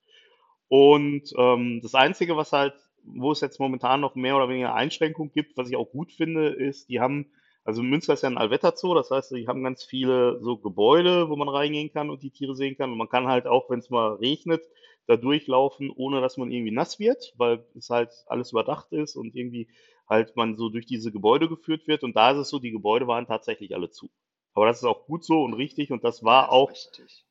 Und 0.68 1.32
ähm, 1.36 1.80
das 1.80 1.94
Einzige, 1.94 2.36
was 2.36 2.52
halt, 2.52 2.74
wo 3.06 3.32
es 3.32 3.40
jetzt 3.40 3.60
momentan 3.60 4.00
noch 4.00 4.14
mehr 4.14 4.36
oder 4.36 4.48
weniger 4.48 4.74
Einschränkungen 4.74 5.32
gibt, 5.32 5.56
was 5.56 5.70
ich 5.70 5.76
auch 5.76 5.90
gut 5.90 6.12
finde, 6.12 6.48
ist, 6.48 6.88
die 6.88 7.00
haben, 7.00 7.30
also 7.64 7.82
Münster 7.82 8.14
ist 8.14 8.22
ja 8.22 8.28
ein 8.28 8.38
Allwetterzoo, 8.38 8.94
das 8.94 9.10
heißt, 9.10 9.32
die 9.32 9.48
haben 9.48 9.62
ganz 9.62 9.84
viele 9.84 10.40
so 10.42 10.58
Gebäude, 10.58 11.28
wo 11.28 11.36
man 11.36 11.48
reingehen 11.48 11.92
kann 11.92 12.10
und 12.10 12.22
die 12.22 12.30
Tiere 12.30 12.54
sehen 12.54 12.76
kann. 12.76 12.92
Und 12.92 12.98
man 12.98 13.08
kann 13.08 13.26
halt 13.26 13.46
auch, 13.46 13.70
wenn 13.70 13.78
es 13.78 13.90
mal 13.90 14.14
regnet, 14.14 14.62
da 15.06 15.16
durchlaufen, 15.16 15.90
ohne 15.94 16.20
dass 16.20 16.36
man 16.36 16.50
irgendwie 16.50 16.72
nass 16.72 16.98
wird, 16.98 17.32
weil 17.36 17.64
es 17.76 17.90
halt 17.90 18.10
alles 18.26 18.50
überdacht 18.50 18.92
ist 18.92 19.16
und 19.16 19.34
irgendwie 19.34 19.68
halt 20.08 20.36
man 20.36 20.56
so 20.56 20.68
durch 20.68 20.86
diese 20.86 21.12
Gebäude 21.12 21.48
geführt 21.48 21.86
wird. 21.86 22.02
Und 22.02 22.16
da 22.16 22.32
ist 22.32 22.38
es 22.38 22.48
so, 22.48 22.58
die 22.58 22.70
Gebäude 22.70 23.06
waren 23.06 23.26
tatsächlich 23.26 23.74
alle 23.74 23.90
zu. 23.90 24.10
Aber 24.54 24.66
das 24.66 24.78
ist 24.78 24.84
auch 24.84 25.06
gut 25.06 25.24
so 25.24 25.42
und 25.42 25.54
richtig. 25.54 25.92
Und 25.92 26.02
das 26.02 26.24
war 26.24 26.50
auch 26.50 26.72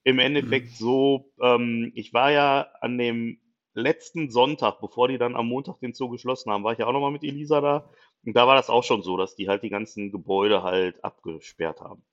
im 0.04 0.20
Endeffekt 0.20 0.70
so, 0.70 1.32
ähm, 1.42 1.92
ich 1.96 2.14
war 2.14 2.32
ja 2.32 2.68
an 2.82 2.98
dem 2.98 3.40
letzten 3.76 4.30
Sonntag, 4.32 4.80
bevor 4.82 5.08
die 5.08 5.18
dann 5.18 5.36
am 5.36 5.48
Montag 5.48 5.80
den 5.80 5.94
Zoo 5.94 6.10
geschlossen 6.10 6.52
haben, 6.52 6.64
war 6.64 6.74
ich 6.74 6.80
ja 6.80 6.88
auch 6.88 6.94
nochmal 6.94 7.12
mit 7.12 7.24
Elisa 7.24 7.62
da. 7.62 7.90
Und 8.26 8.36
da 8.36 8.48
war 8.48 8.56
das 8.56 8.70
auch 8.70 8.84
schon 8.84 9.04
so, 9.04 9.18
dass 9.18 9.36
die 9.36 9.48
halt 9.48 9.62
die 9.64 9.70
ganzen 9.70 10.12
Gebäude 10.12 10.64
halt 10.64 11.04
abgesperrt 11.04 11.82
haben. 11.82 12.04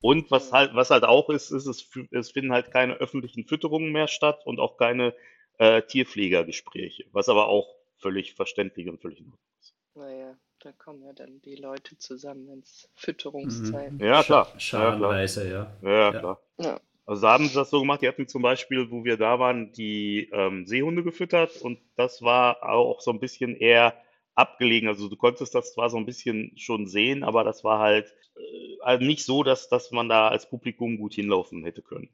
Und 0.00 0.30
was 0.30 0.50
halt, 0.50 0.74
was 0.74 0.90
halt 0.90 1.04
auch 1.04 1.28
ist, 1.28 1.50
ist, 1.50 1.66
es, 1.66 1.88
es 2.10 2.30
finden 2.30 2.52
halt 2.52 2.70
keine 2.72 2.94
öffentlichen 2.94 3.44
Fütterungen 3.44 3.92
mehr 3.92 4.08
statt 4.08 4.40
und 4.46 4.58
auch 4.58 4.78
keine 4.78 5.14
äh, 5.58 5.82
Tierpflegergespräche, 5.82 7.04
was 7.12 7.28
aber 7.28 7.48
auch 7.48 7.68
völlig 7.98 8.34
verständlich 8.34 8.88
und 8.88 9.00
völlig 9.00 9.20
Ordnung 9.20 9.38
ist. 9.60 9.74
Naja, 9.94 10.38
da 10.60 10.72
kommen 10.72 11.02
ja 11.04 11.12
dann 11.12 11.42
die 11.42 11.56
Leute 11.56 11.98
zusammen, 11.98 12.48
wenn 12.48 12.60
es 12.60 12.88
Fütterungszeit 12.94 13.92
Mhm. 13.92 14.00
Ja, 14.00 14.22
klar. 14.22 14.48
Scharenweise, 14.58 15.50
ja. 15.50 15.76
Ja, 15.82 15.90
ja, 15.90 16.12
Ja. 16.12 16.18
klar. 16.18 16.42
Ja. 16.58 16.80
Also 17.06 17.22
da 17.22 17.32
haben 17.32 17.48
sie 17.48 17.54
das 17.54 17.70
so 17.70 17.80
gemacht, 17.80 18.02
die 18.02 18.08
hatten 18.08 18.28
zum 18.28 18.42
Beispiel, 18.42 18.90
wo 18.90 19.04
wir 19.04 19.16
da 19.16 19.38
waren, 19.38 19.72
die 19.72 20.28
ähm, 20.32 20.66
Seehunde 20.66 21.02
gefüttert 21.02 21.56
und 21.56 21.80
das 21.96 22.22
war 22.22 22.62
auch 22.68 23.00
so 23.00 23.10
ein 23.10 23.20
bisschen 23.20 23.56
eher 23.56 24.00
abgelegen. 24.34 24.88
Also 24.88 25.08
du 25.08 25.16
konntest 25.16 25.54
das 25.54 25.72
zwar 25.74 25.90
so 25.90 25.96
ein 25.96 26.06
bisschen 26.06 26.52
schon 26.56 26.86
sehen, 26.86 27.24
aber 27.24 27.42
das 27.44 27.64
war 27.64 27.80
halt 27.80 28.14
äh, 28.36 28.76
also 28.82 29.04
nicht 29.04 29.24
so, 29.24 29.42
dass, 29.42 29.68
dass 29.68 29.90
man 29.90 30.08
da 30.08 30.28
als 30.28 30.48
Publikum 30.48 30.98
gut 30.98 31.14
hinlaufen 31.14 31.64
hätte 31.64 31.82
können. 31.82 32.10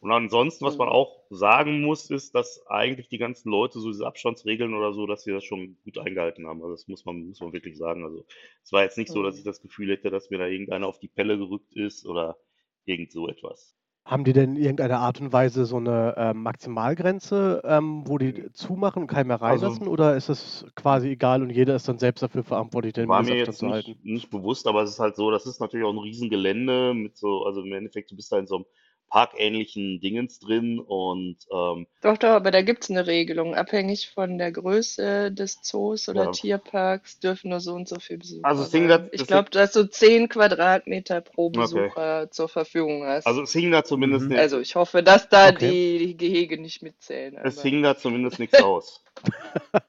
Und 0.00 0.12
ansonsten, 0.12 0.64
was 0.64 0.78
man 0.78 0.88
Mhm. 0.88 0.90
auch 0.90 1.24
sagen 1.30 1.82
muss, 1.82 2.10
ist, 2.10 2.34
dass 2.34 2.66
eigentlich 2.68 3.08
die 3.08 3.18
ganzen 3.18 3.50
Leute 3.50 3.80
so 3.80 3.90
diese 3.90 4.06
Abstandsregeln 4.06 4.74
oder 4.74 4.94
so, 4.94 5.06
dass 5.06 5.24
sie 5.24 5.32
das 5.32 5.44
schon 5.44 5.76
gut 5.84 5.98
eingehalten 5.98 6.46
haben. 6.46 6.62
Also 6.62 6.72
das 6.74 6.88
muss 6.88 7.04
man, 7.04 7.26
muss 7.28 7.40
man 7.40 7.52
wirklich 7.52 7.76
sagen. 7.76 8.04
Also 8.04 8.24
es 8.64 8.72
war 8.72 8.82
jetzt 8.82 8.96
nicht 8.98 9.10
so, 9.12 9.22
dass 9.22 9.38
ich 9.38 9.44
Mhm. 9.44 9.44
das 9.44 9.60
Gefühl 9.60 9.90
hätte, 9.90 10.10
dass 10.10 10.30
mir 10.30 10.38
da 10.38 10.46
irgendeiner 10.46 10.86
auf 10.88 11.00
die 11.00 11.08
Pelle 11.08 11.36
gerückt 11.38 11.74
ist 11.76 12.06
oder 12.06 12.38
irgend 12.86 13.12
so 13.12 13.28
etwas. 13.28 13.76
Haben 14.04 14.24
die 14.24 14.32
denn 14.32 14.56
in 14.56 14.62
irgendeiner 14.62 14.98
Art 15.00 15.20
und 15.20 15.32
Weise 15.32 15.64
so 15.66 15.76
eine 15.76 16.14
ähm, 16.16 16.42
Maximalgrenze, 16.42 17.62
ähm, 17.64 18.02
wo 18.06 18.18
die 18.18 18.50
zumachen 18.52 19.02
und 19.02 19.08
keinen 19.08 19.28
mehr 19.28 19.40
Also 19.42 19.44
reinlassen? 19.66 19.86
Oder 19.88 20.16
ist 20.16 20.28
es 20.28 20.66
quasi 20.74 21.10
egal 21.10 21.42
und 21.42 21.50
jeder 21.50 21.76
ist 21.76 21.88
dann 21.88 21.98
selbst 21.98 22.22
dafür 22.22 22.42
verantwortlich, 22.44 22.94
den 22.94 23.08
war 23.08 23.22
mir 23.22 23.36
jetzt 23.36 23.58
zu 23.58 23.66
nicht, 23.66 23.72
halten? 23.72 23.98
nicht 24.02 24.30
bewusst, 24.30 24.66
aber 24.66 24.82
es 24.82 24.90
ist 24.90 25.00
halt 25.00 25.16
so, 25.16 25.30
das 25.30 25.46
ist 25.46 25.60
natürlich 25.60 25.86
auch 25.86 25.92
ein 25.92 25.98
Riesengelände 25.98 26.94
mit 26.94 27.16
so, 27.16 27.44
also 27.44 27.62
im 27.62 27.72
Endeffekt, 27.72 28.10
du 28.10 28.16
bist 28.16 28.32
da 28.32 28.38
in 28.38 28.46
so 28.46 28.56
einem 28.56 28.64
parkähnlichen 29.10 30.00
Dingens 30.00 30.38
drin 30.38 30.78
und 30.78 31.36
ähm, 31.52 31.86
Doch, 32.02 32.16
doch, 32.16 32.28
aber 32.30 32.50
da 32.50 32.62
gibt 32.62 32.84
es 32.84 32.90
eine 32.90 33.06
Regelung. 33.06 33.54
Abhängig 33.54 34.10
von 34.10 34.38
der 34.38 34.52
Größe 34.52 35.32
des 35.32 35.60
Zoos 35.62 36.08
oder 36.08 36.26
ja. 36.26 36.30
Tierparks 36.30 37.18
dürfen 37.20 37.50
nur 37.50 37.60
so 37.60 37.74
und 37.74 37.88
so 37.88 37.98
viele 38.00 38.18
Also 38.42 38.62
Besucher 38.62 38.62
es 38.62 38.72
hing 38.72 38.88
da. 38.88 39.08
Ich 39.12 39.26
glaube, 39.26 39.50
dass 39.50 39.72
du 39.72 39.84
10 39.88 40.28
Quadratmeter 40.28 41.20
pro 41.20 41.50
okay. 41.56 41.92
Besucher 41.92 42.30
zur 42.30 42.48
Verfügung 42.48 43.04
Also 43.24 43.42
hast. 43.42 43.48
es 43.48 43.52
hing 43.52 43.70
da 43.70 43.84
zumindest 43.84 44.28
Mhm. 44.28 44.36
Also 44.36 44.60
ich 44.60 44.76
hoffe, 44.76 45.02
dass 45.02 45.28
da 45.28 45.50
Okay. 45.50 45.70
die 46.00 46.16
Gehege 46.16 46.60
nicht 46.60 46.82
mitzählen, 46.82 47.36
es 47.42 47.60
hing 47.62 47.82
da 47.82 47.96
zumindest 47.96 48.38
nichts 48.38 48.58
aus, 48.60 49.04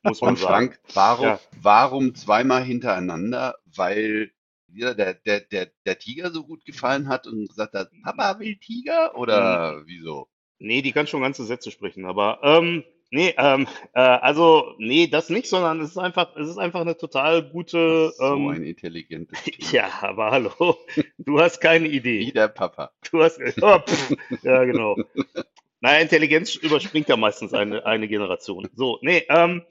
muss 0.03 0.23
man 0.23 0.31
Und 0.31 0.37
sagen. 0.37 0.71
Frank, 0.75 0.79
warum, 0.93 1.25
Ja. 1.25 1.39
warum 1.61 2.15
zweimal 2.15 2.63
hintereinander? 2.63 3.55
Weil 3.75 4.31
dir 4.71 4.93
der, 4.93 5.13
der, 5.13 5.41
der, 5.41 5.71
der 5.85 5.99
Tiger 5.99 6.31
so 6.31 6.43
gut 6.43 6.65
gefallen 6.65 7.07
hat 7.07 7.27
und 7.27 7.47
gesagt 7.47 7.73
hat, 7.73 7.89
Papa 8.03 8.39
will 8.39 8.55
Tiger? 8.57 9.17
Oder 9.17 9.83
wieso? 9.85 10.27
Nee, 10.59 10.81
die 10.81 10.91
kann 10.91 11.07
schon 11.07 11.21
ganze 11.21 11.43
Sätze 11.45 11.71
sprechen, 11.71 12.05
aber 12.05 12.39
ähm, 12.43 12.83
nee, 13.09 13.33
ähm, 13.37 13.67
äh, 13.93 13.99
also 13.99 14.75
nee, 14.77 15.07
das 15.07 15.29
nicht, 15.29 15.47
sondern 15.47 15.81
es 15.81 15.91
ist 15.91 15.97
einfach, 15.97 16.35
es 16.35 16.47
ist 16.49 16.57
einfach 16.57 16.81
eine 16.81 16.95
total 16.95 17.43
gute, 17.49 18.13
so 18.15 18.23
ähm, 18.23 18.47
ein 18.49 18.63
intelligentes 18.63 19.41
Kind. 19.43 19.71
ja, 19.71 19.89
aber 20.01 20.31
hallo, 20.31 20.77
du 21.17 21.39
hast 21.39 21.61
keine 21.61 21.89
Wie 21.91 21.97
Idee. 21.97 22.31
der 22.31 22.47
Papa. 22.47 22.91
Du 23.11 23.23
hast, 23.23 23.39
oh, 23.61 23.79
pff, 23.79 24.15
ja 24.43 24.63
genau. 24.65 24.97
Naja, 25.83 25.99
Intelligenz 26.01 26.55
überspringt 26.55 27.09
ja 27.09 27.17
meistens 27.17 27.55
eine, 27.55 27.83
eine 27.87 28.07
Generation. 28.07 28.69
So, 28.75 28.99
nee, 29.01 29.25
ähm, 29.29 29.63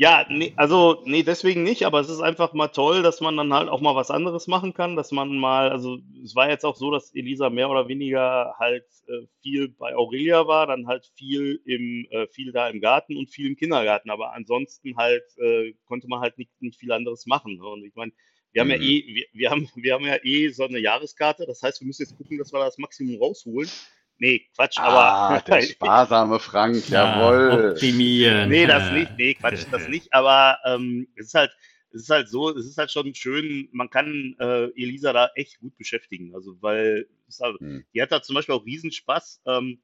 ja, 0.00 0.24
nee, 0.30 0.52
also, 0.56 1.02
nee, 1.06 1.24
deswegen 1.24 1.64
nicht, 1.64 1.84
aber 1.84 1.98
es 1.98 2.08
ist 2.08 2.20
einfach 2.20 2.52
mal 2.52 2.68
toll, 2.68 3.02
dass 3.02 3.20
man 3.20 3.36
dann 3.36 3.52
halt 3.52 3.68
auch 3.68 3.80
mal 3.80 3.96
was 3.96 4.12
anderes 4.12 4.46
machen 4.46 4.72
kann, 4.72 4.94
dass 4.94 5.10
man 5.10 5.36
mal, 5.36 5.70
also 5.70 5.98
es 6.22 6.36
war 6.36 6.48
jetzt 6.48 6.64
auch 6.64 6.76
so, 6.76 6.92
dass 6.92 7.12
Elisa 7.16 7.50
mehr 7.50 7.68
oder 7.68 7.88
weniger 7.88 8.54
halt 8.60 8.84
äh, 9.08 9.26
viel 9.42 9.68
bei 9.70 9.96
Aurelia 9.96 10.46
war, 10.46 10.68
dann 10.68 10.86
halt 10.86 11.10
viel 11.16 11.60
im, 11.64 12.06
äh, 12.10 12.28
viel 12.28 12.52
da 12.52 12.68
im 12.68 12.80
Garten 12.80 13.16
und 13.16 13.30
viel 13.30 13.48
im 13.48 13.56
Kindergarten, 13.56 14.10
aber 14.10 14.34
ansonsten 14.34 14.96
halt 14.96 15.24
äh, 15.38 15.74
konnte 15.86 16.06
man 16.08 16.20
halt 16.20 16.38
nicht, 16.38 16.52
nicht 16.62 16.78
viel 16.78 16.92
anderes 16.92 17.26
machen. 17.26 17.56
Ne? 17.56 17.66
Und 17.66 17.84
ich 17.84 17.94
meine, 17.96 18.12
wir 18.52 18.62
haben 18.62 18.70
ja 18.70 18.78
Mhm. 18.78 18.82
eh, 18.82 19.04
wir, 19.14 19.26
wir 19.32 19.50
haben, 19.50 19.68
wir 19.74 19.94
haben 19.94 20.04
ja 20.06 20.16
eh 20.22 20.48
so 20.50 20.64
eine 20.64 20.78
Jahreskarte, 20.78 21.44
das 21.46 21.60
heißt, 21.62 21.80
wir 21.80 21.86
müssen 21.88 22.02
jetzt 22.02 22.16
gucken, 22.16 22.38
dass 22.38 22.52
wir 22.52 22.60
das 22.60 22.78
Maximum 22.78 23.16
rausholen. 23.20 23.68
Nee, 24.18 24.48
Quatsch, 24.54 24.78
Ah, 24.78 24.82
aber 24.82 25.44
der 25.46 25.60
sparsame 25.60 26.38
Frank, 26.38 26.88
Ja, 26.88 26.98
jawohl. 27.02 27.54
optimieren. 27.54 28.48
Nee, 28.50 28.66
das 28.66 28.90
nicht. 28.90 29.16
Nee, 29.16 29.34
Quatsch, 29.34 29.66
das 29.70 29.86
nicht. 29.88 30.12
Aber 30.12 30.58
ähm, 30.64 31.08
es 31.16 31.26
ist 31.28 31.34
halt, 31.34 31.50
es 31.92 32.02
ist 32.02 32.10
halt 32.10 32.28
so, 32.28 32.50
es 32.50 32.66
ist 32.66 32.78
halt 32.78 32.90
schon 32.90 33.14
schön, 33.14 33.68
man 33.72 33.90
kann 33.90 34.34
äh, 34.38 34.64
Elisa 34.76 35.12
da 35.12 35.30
echt 35.34 35.60
gut 35.60 35.76
beschäftigen. 35.76 36.34
Also, 36.34 36.60
weil 36.60 37.08
halt, 37.40 37.58
Hm. 37.60 37.84
die 37.94 38.02
hat 38.02 38.12
da 38.12 38.22
zum 38.22 38.34
Beispiel 38.34 38.54
auch 38.54 38.64
Riesenspaß. 38.66 39.42
Ähm, 39.46 39.82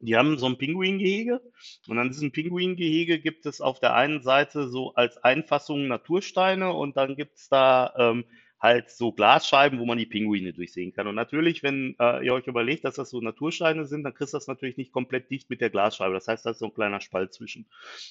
die 0.00 0.16
haben 0.16 0.38
so 0.38 0.46
ein 0.46 0.58
Pinguingehege 0.58 1.40
und 1.88 1.98
an 1.98 2.10
diesem 2.10 2.30
Pinguingehege 2.32 3.18
gibt 3.18 3.46
es 3.46 3.60
auf 3.62 3.80
der 3.80 3.94
einen 3.94 4.22
Seite 4.22 4.68
so 4.68 4.94
als 4.94 5.16
Einfassung 5.18 5.88
Natursteine 5.88 6.72
und 6.72 6.96
dann 6.98 7.16
gibt 7.16 7.36
es 7.38 7.48
da 7.48 7.94
ähm, 7.96 8.24
halt 8.66 8.90
so 8.90 9.12
Glasscheiben, 9.12 9.78
wo 9.78 9.86
man 9.86 9.98
die 9.98 10.06
Pinguine 10.06 10.52
durchsehen 10.52 10.92
kann. 10.92 11.06
Und 11.06 11.14
natürlich, 11.14 11.62
wenn 11.62 11.96
äh, 11.98 12.24
ihr 12.24 12.34
euch 12.34 12.46
überlegt, 12.46 12.84
dass 12.84 12.96
das 12.96 13.10
so 13.10 13.20
Natursteine 13.20 13.86
sind, 13.86 14.04
dann 14.04 14.14
kriegst 14.14 14.34
du 14.34 14.36
das 14.36 14.46
natürlich 14.48 14.76
nicht 14.76 14.92
komplett 14.92 15.30
dicht 15.30 15.48
mit 15.50 15.60
der 15.60 15.70
Glasscheibe. 15.70 16.14
Das 16.14 16.28
heißt, 16.28 16.44
da 16.46 16.50
ist 16.50 16.58
so 16.58 16.66
ein 16.66 16.74
kleiner 16.74 17.00
Spalt 17.00 17.32
zwischen. 17.32 17.66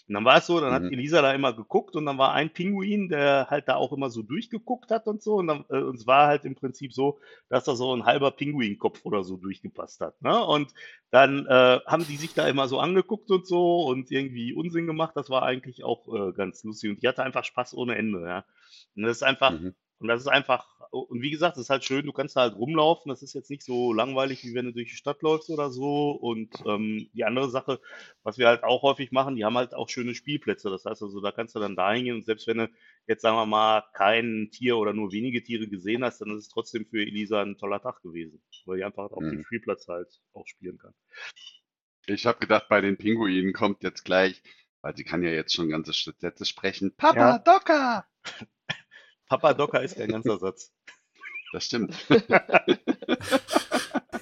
Und 0.07 0.13
dann 0.13 0.25
war 0.25 0.37
es 0.37 0.47
so, 0.47 0.59
dann 0.59 0.73
hat 0.73 0.83
Mhm. 0.83 0.93
Elisa 0.93 1.21
da 1.21 1.33
immer 1.33 1.53
geguckt 1.53 1.95
und 1.95 2.05
dann 2.05 2.17
war 2.17 2.33
ein 2.33 2.51
Pinguin, 2.51 3.09
der 3.09 3.47
halt 3.49 3.67
da 3.67 3.75
auch 3.75 3.93
immer 3.93 4.09
so 4.09 4.23
durchgeguckt 4.23 4.91
hat 4.91 5.07
und 5.07 5.21
so. 5.21 5.35
Und, 5.35 5.47
dann, 5.47 5.65
äh, 5.69 5.77
und 5.83 5.95
es 5.95 6.07
war 6.07 6.27
halt 6.27 6.45
im 6.45 6.55
Prinzip 6.55 6.93
so, 6.93 7.19
dass 7.49 7.65
da 7.65 7.75
so 7.75 7.93
ein 7.95 8.05
halber 8.05 8.31
Pinguinkopf 8.31 9.01
oder 9.05 9.23
so 9.23 9.37
durchgepasst 9.37 10.01
hat. 10.01 10.21
Ne? 10.21 10.43
Und 10.45 10.73
dann 11.11 11.45
äh, 11.47 11.79
haben 11.85 12.05
die 12.07 12.17
sich 12.17 12.33
da 12.33 12.47
immer 12.47 12.67
so 12.67 12.79
angeguckt 12.79 13.31
und 13.31 13.47
so 13.47 13.83
und 13.83 14.11
irgendwie 14.11 14.53
Unsinn 14.53 14.85
gemacht. 14.87 15.13
Das 15.15 15.29
war 15.29 15.43
eigentlich 15.43 15.83
auch 15.83 16.07
äh, 16.13 16.33
ganz 16.33 16.63
lustig. 16.63 16.89
Und 16.91 17.03
die 17.03 17.07
hatte 17.07 17.23
einfach 17.23 17.43
Spaß 17.43 17.73
ohne 17.75 17.95
Ende, 17.95 18.21
ja. 18.25 18.45
Und 18.95 19.03
das 19.03 19.17
ist 19.17 19.23
einfach, 19.23 19.51
Mhm. 19.51 19.75
Und 19.99 20.07
das 20.07 20.21
ist 20.21 20.27
einfach, 20.27 20.67
und 20.91 21.21
wie 21.21 21.31
gesagt, 21.31 21.57
es 21.57 21.63
ist 21.63 21.69
halt 21.69 21.83
schön, 21.83 22.05
du 22.05 22.11
kannst 22.13 22.35
da 22.35 22.41
halt 22.41 22.55
rumlaufen. 22.55 23.09
Das 23.09 23.21
ist 23.21 23.33
jetzt 23.33 23.49
nicht 23.49 23.63
so 23.63 23.93
langweilig, 23.93 24.43
wie 24.43 24.53
wenn 24.53 24.65
du 24.65 24.73
durch 24.73 24.89
die 24.89 24.95
Stadt 24.95 25.21
läufst 25.21 25.49
oder 25.49 25.69
so. 25.69 26.11
Und 26.11 26.51
ähm, 26.65 27.09
die 27.13 27.23
andere 27.23 27.49
Sache, 27.49 27.79
was 28.23 28.37
wir 28.37 28.47
halt 28.47 28.63
auch 28.63 28.81
häufig 28.83 29.11
machen, 29.11 29.35
die 29.35 29.45
haben 29.45 29.57
halt 29.57 29.73
auch 29.73 29.89
schöne 29.89 30.13
Spielplätze. 30.15 30.69
Das 30.69 30.85
heißt 30.85 31.01
also, 31.01 31.21
da 31.21 31.31
kannst 31.31 31.55
du 31.55 31.59
dann 31.59 31.75
da 31.75 31.91
hingehen 31.93 32.15
und 32.15 32.25
selbst 32.25 32.47
wenn 32.47 32.57
du 32.57 32.69
jetzt, 33.07 33.21
sagen 33.21 33.37
wir 33.37 33.45
mal, 33.45 33.83
kein 33.93 34.49
Tier 34.51 34.77
oder 34.77 34.93
nur 34.93 35.11
wenige 35.11 35.43
Tiere 35.43 35.67
gesehen 35.67 36.03
hast, 36.03 36.19
dann 36.21 36.31
ist 36.31 36.43
es 36.43 36.49
trotzdem 36.49 36.85
für 36.85 37.01
Elisa 37.01 37.41
ein 37.41 37.57
toller 37.57 37.81
Tag 37.81 38.01
gewesen, 38.01 38.41
weil 38.65 38.77
die 38.77 38.83
einfach 38.83 39.11
auf 39.11 39.19
dem 39.19 39.39
Mhm. 39.39 39.43
Spielplatz 39.45 39.87
halt 39.87 40.21
auch 40.33 40.47
spielen 40.47 40.77
kann. 40.77 40.93
Ich 42.07 42.25
habe 42.25 42.39
gedacht, 42.39 42.67
bei 42.69 42.81
den 42.81 42.97
Pinguinen 42.97 43.53
kommt 43.53 43.83
jetzt 43.83 44.03
gleich, 44.03 44.41
weil 44.81 44.95
sie 44.95 45.03
kann 45.03 45.23
ja 45.23 45.31
jetzt 45.31 45.53
schon 45.53 45.69
ganze 45.69 45.91
Sätze 45.93 46.45
sprechen. 46.45 46.93
Papa, 46.95 47.15
Ja. 47.15 47.37
Docker! 47.39 48.05
Papa 49.27 49.53
Docker 49.53 49.81
ist 49.81 49.97
kein 49.97 50.09
ganzer 50.09 50.37
Satz. 50.37 50.71
Das 51.53 51.63
stimmt. 51.65 51.95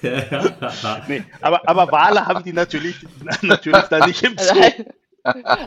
Nee, 0.02 1.24
aber, 1.40 1.66
aber 1.68 1.90
Wale 1.90 2.26
haben 2.26 2.44
die 2.44 2.52
natürlich, 2.52 2.96
natürlich 3.42 3.84
da 3.88 4.06
nicht 4.06 4.22
im 4.22 4.36
Also, 4.36 4.54
Zoo. 4.54 4.60
halt, 4.60 4.86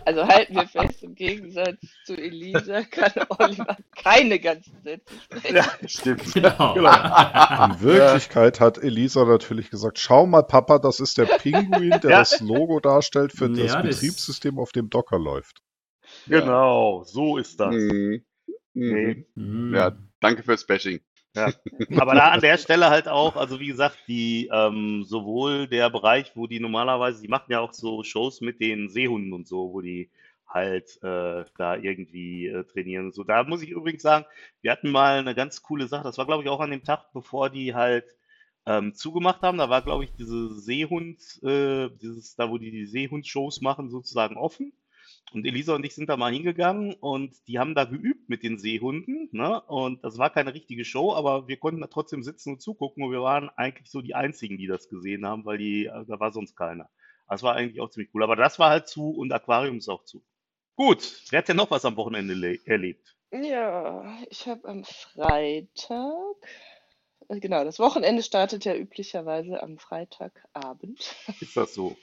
also 0.06 0.28
halten 0.28 0.54
wir 0.56 0.68
fest, 0.68 1.02
im 1.02 1.16
Gegensatz 1.16 1.78
zu 2.06 2.14
Elisa 2.16 2.84
kann 2.84 3.12
Oliver 3.40 3.78
keine 3.96 4.40
ganzen 4.40 4.80
Sätze 4.84 5.16
sprechen. 5.24 5.56
Ja, 5.56 5.66
Stimmt. 5.88 6.34
Genau. 6.36 6.76
In 6.76 7.82
Wirklichkeit 7.82 8.60
hat 8.60 8.78
Elisa 8.78 9.26
natürlich 9.26 9.72
gesagt, 9.72 9.98
schau 9.98 10.28
mal, 10.28 10.44
Papa, 10.44 10.78
das 10.78 11.00
ist 11.00 11.18
der 11.18 11.26
Pinguin, 11.26 11.90
der 12.02 12.12
Ja. 12.12 12.20
das 12.20 12.40
Logo 12.40 12.80
darstellt 12.80 13.32
für 13.32 13.50
das 13.50 13.58
Ja, 13.74 13.82
das- 13.82 13.96
Betriebssystem, 14.02 14.60
auf 14.60 14.72
dem 14.72 14.92
Docker 14.92 15.18
läuft. 15.18 15.64
Genau, 16.28 17.04
so 17.06 17.38
ist 17.38 17.60
das. 17.60 17.74
Mhm. 17.74 18.24
Mhm. 18.78 18.94
Nee. 18.94 19.26
Mm. 19.36 19.76
Ja, 19.76 19.98
danke 20.20 20.44
fürs 20.44 20.66
Bashing. 20.66 21.00
Ja. 21.36 21.52
Aber 22.00 22.16
da 22.16 22.30
an 22.30 22.42
der 22.42 22.58
Stelle 22.58 22.90
halt 22.90 23.08
auch, 23.08 23.36
also 23.36 23.60
wie 23.60 23.68
gesagt, 23.68 23.98
die 24.08 24.50
ähm, 24.52 25.04
sowohl 25.04 25.68
der 25.68 25.90
Bereich, 25.90 26.32
wo 26.36 26.48
die 26.48 26.60
normalerweise, 26.60 27.22
die 27.22 27.28
machen 27.28 27.52
ja 27.52 27.60
auch 27.60 27.74
so 27.74 28.04
Shows 28.04 28.42
mit 28.42 28.60
den 28.60 28.90
Seehunden 28.90 29.34
und 29.34 29.48
so, 29.48 29.74
wo 29.74 29.82
die 29.82 30.10
halt 30.48 30.98
äh, 31.04 31.44
da 31.58 31.76
irgendwie 31.76 32.48
äh, 32.48 32.64
trainieren 32.64 33.08
und 33.08 33.16
so. 33.16 33.24
Da 33.24 33.44
muss 33.44 33.62
ich 33.62 33.70
übrigens 33.70 34.02
sagen, 34.02 34.26
wir 34.62 34.72
hatten 34.72 34.92
mal 34.92 35.20
eine 35.20 35.36
ganz 35.36 35.62
coole 35.62 35.88
Sache, 35.88 36.04
das 36.04 36.18
war 36.18 36.26
glaube 36.26 36.44
ich 36.44 36.50
auch 36.50 36.62
an 36.62 36.72
dem 36.72 36.84
Tag, 36.84 37.12
bevor 37.14 37.50
die 37.50 37.76
halt 37.76 38.06
ähm, 38.66 38.94
zugemacht 38.94 39.42
haben. 39.42 39.58
Da 39.58 39.70
war 39.70 39.82
glaube 39.82 40.06
ich 40.06 40.14
diese 40.14 40.54
Seehund, 40.54 41.20
äh, 41.44 41.90
dieses, 42.02 42.36
da 42.36 42.50
wo 42.50 42.58
die 42.58 42.72
die 42.72 42.86
Seehund-Shows 42.86 43.62
machen, 43.62 43.90
sozusagen 43.90 44.38
offen. 44.38 44.74
Und 45.34 45.46
Elisa 45.46 45.76
und 45.76 45.86
ich 45.86 45.94
sind 45.94 46.08
da 46.10 46.16
mal 46.18 46.32
hingegangen 46.32 46.94
und 46.94 47.36
die 47.48 47.60
haben 47.60 47.76
da 47.76 47.84
geübt 47.84 48.30
mit 48.30 48.44
den 48.44 48.58
Seehunden, 48.58 49.28
ne? 49.34 49.62
Und 49.64 50.04
das 50.04 50.18
war 50.18 50.30
keine 50.30 50.54
richtige 50.54 50.86
Show, 50.86 51.14
aber 51.14 51.48
wir 51.50 51.58
konnten 51.58 51.82
da 51.82 51.88
trotzdem 51.88 52.24
sitzen 52.24 52.54
und 52.54 52.62
zugucken 52.62 53.04
und 53.04 53.12
wir 53.12 53.22
waren 53.22 53.50
eigentlich 53.50 53.92
so 53.92 54.02
die 54.02 54.16
einzigen, 54.16 54.58
die 54.58 54.68
das 54.68 54.88
gesehen 54.90 55.26
haben, 55.26 55.44
weil 55.46 55.58
die, 55.58 55.86
äh, 55.88 56.06
da 56.08 56.20
war 56.20 56.32
sonst 56.32 56.56
keiner. 56.56 56.90
Das 57.28 57.44
war 57.44 57.56
eigentlich 57.56 57.82
auch 57.82 57.90
ziemlich 57.90 58.10
cool. 58.14 58.24
Aber 58.24 58.38
das 58.38 58.58
war 58.58 58.70
halt 58.70 58.88
zu 58.88 59.10
und 59.12 59.34
Aquarium 59.34 59.78
ist 59.78 59.90
auch 59.90 60.06
zu. 60.06 60.24
Gut, 60.78 61.24
wer 61.30 61.40
hat 61.40 61.50
denn 61.50 61.58
noch 61.58 61.72
was 61.72 61.84
am 61.86 61.98
Wochenende 61.98 62.34
le- 62.34 62.60
erlebt? 62.66 63.18
Ja, 63.32 64.18
ich 64.30 64.48
habe 64.48 64.68
am 64.68 64.84
Freitag 64.84 66.36
genau, 67.30 67.64
das 67.64 67.80
Wochenende 67.80 68.24
startet 68.24 68.66
ja 68.66 68.76
üblicherweise 68.76 69.62
am 69.62 69.78
Freitagabend. 69.78 71.16
Ist 71.42 71.58
das 71.58 71.74
so? 71.74 71.98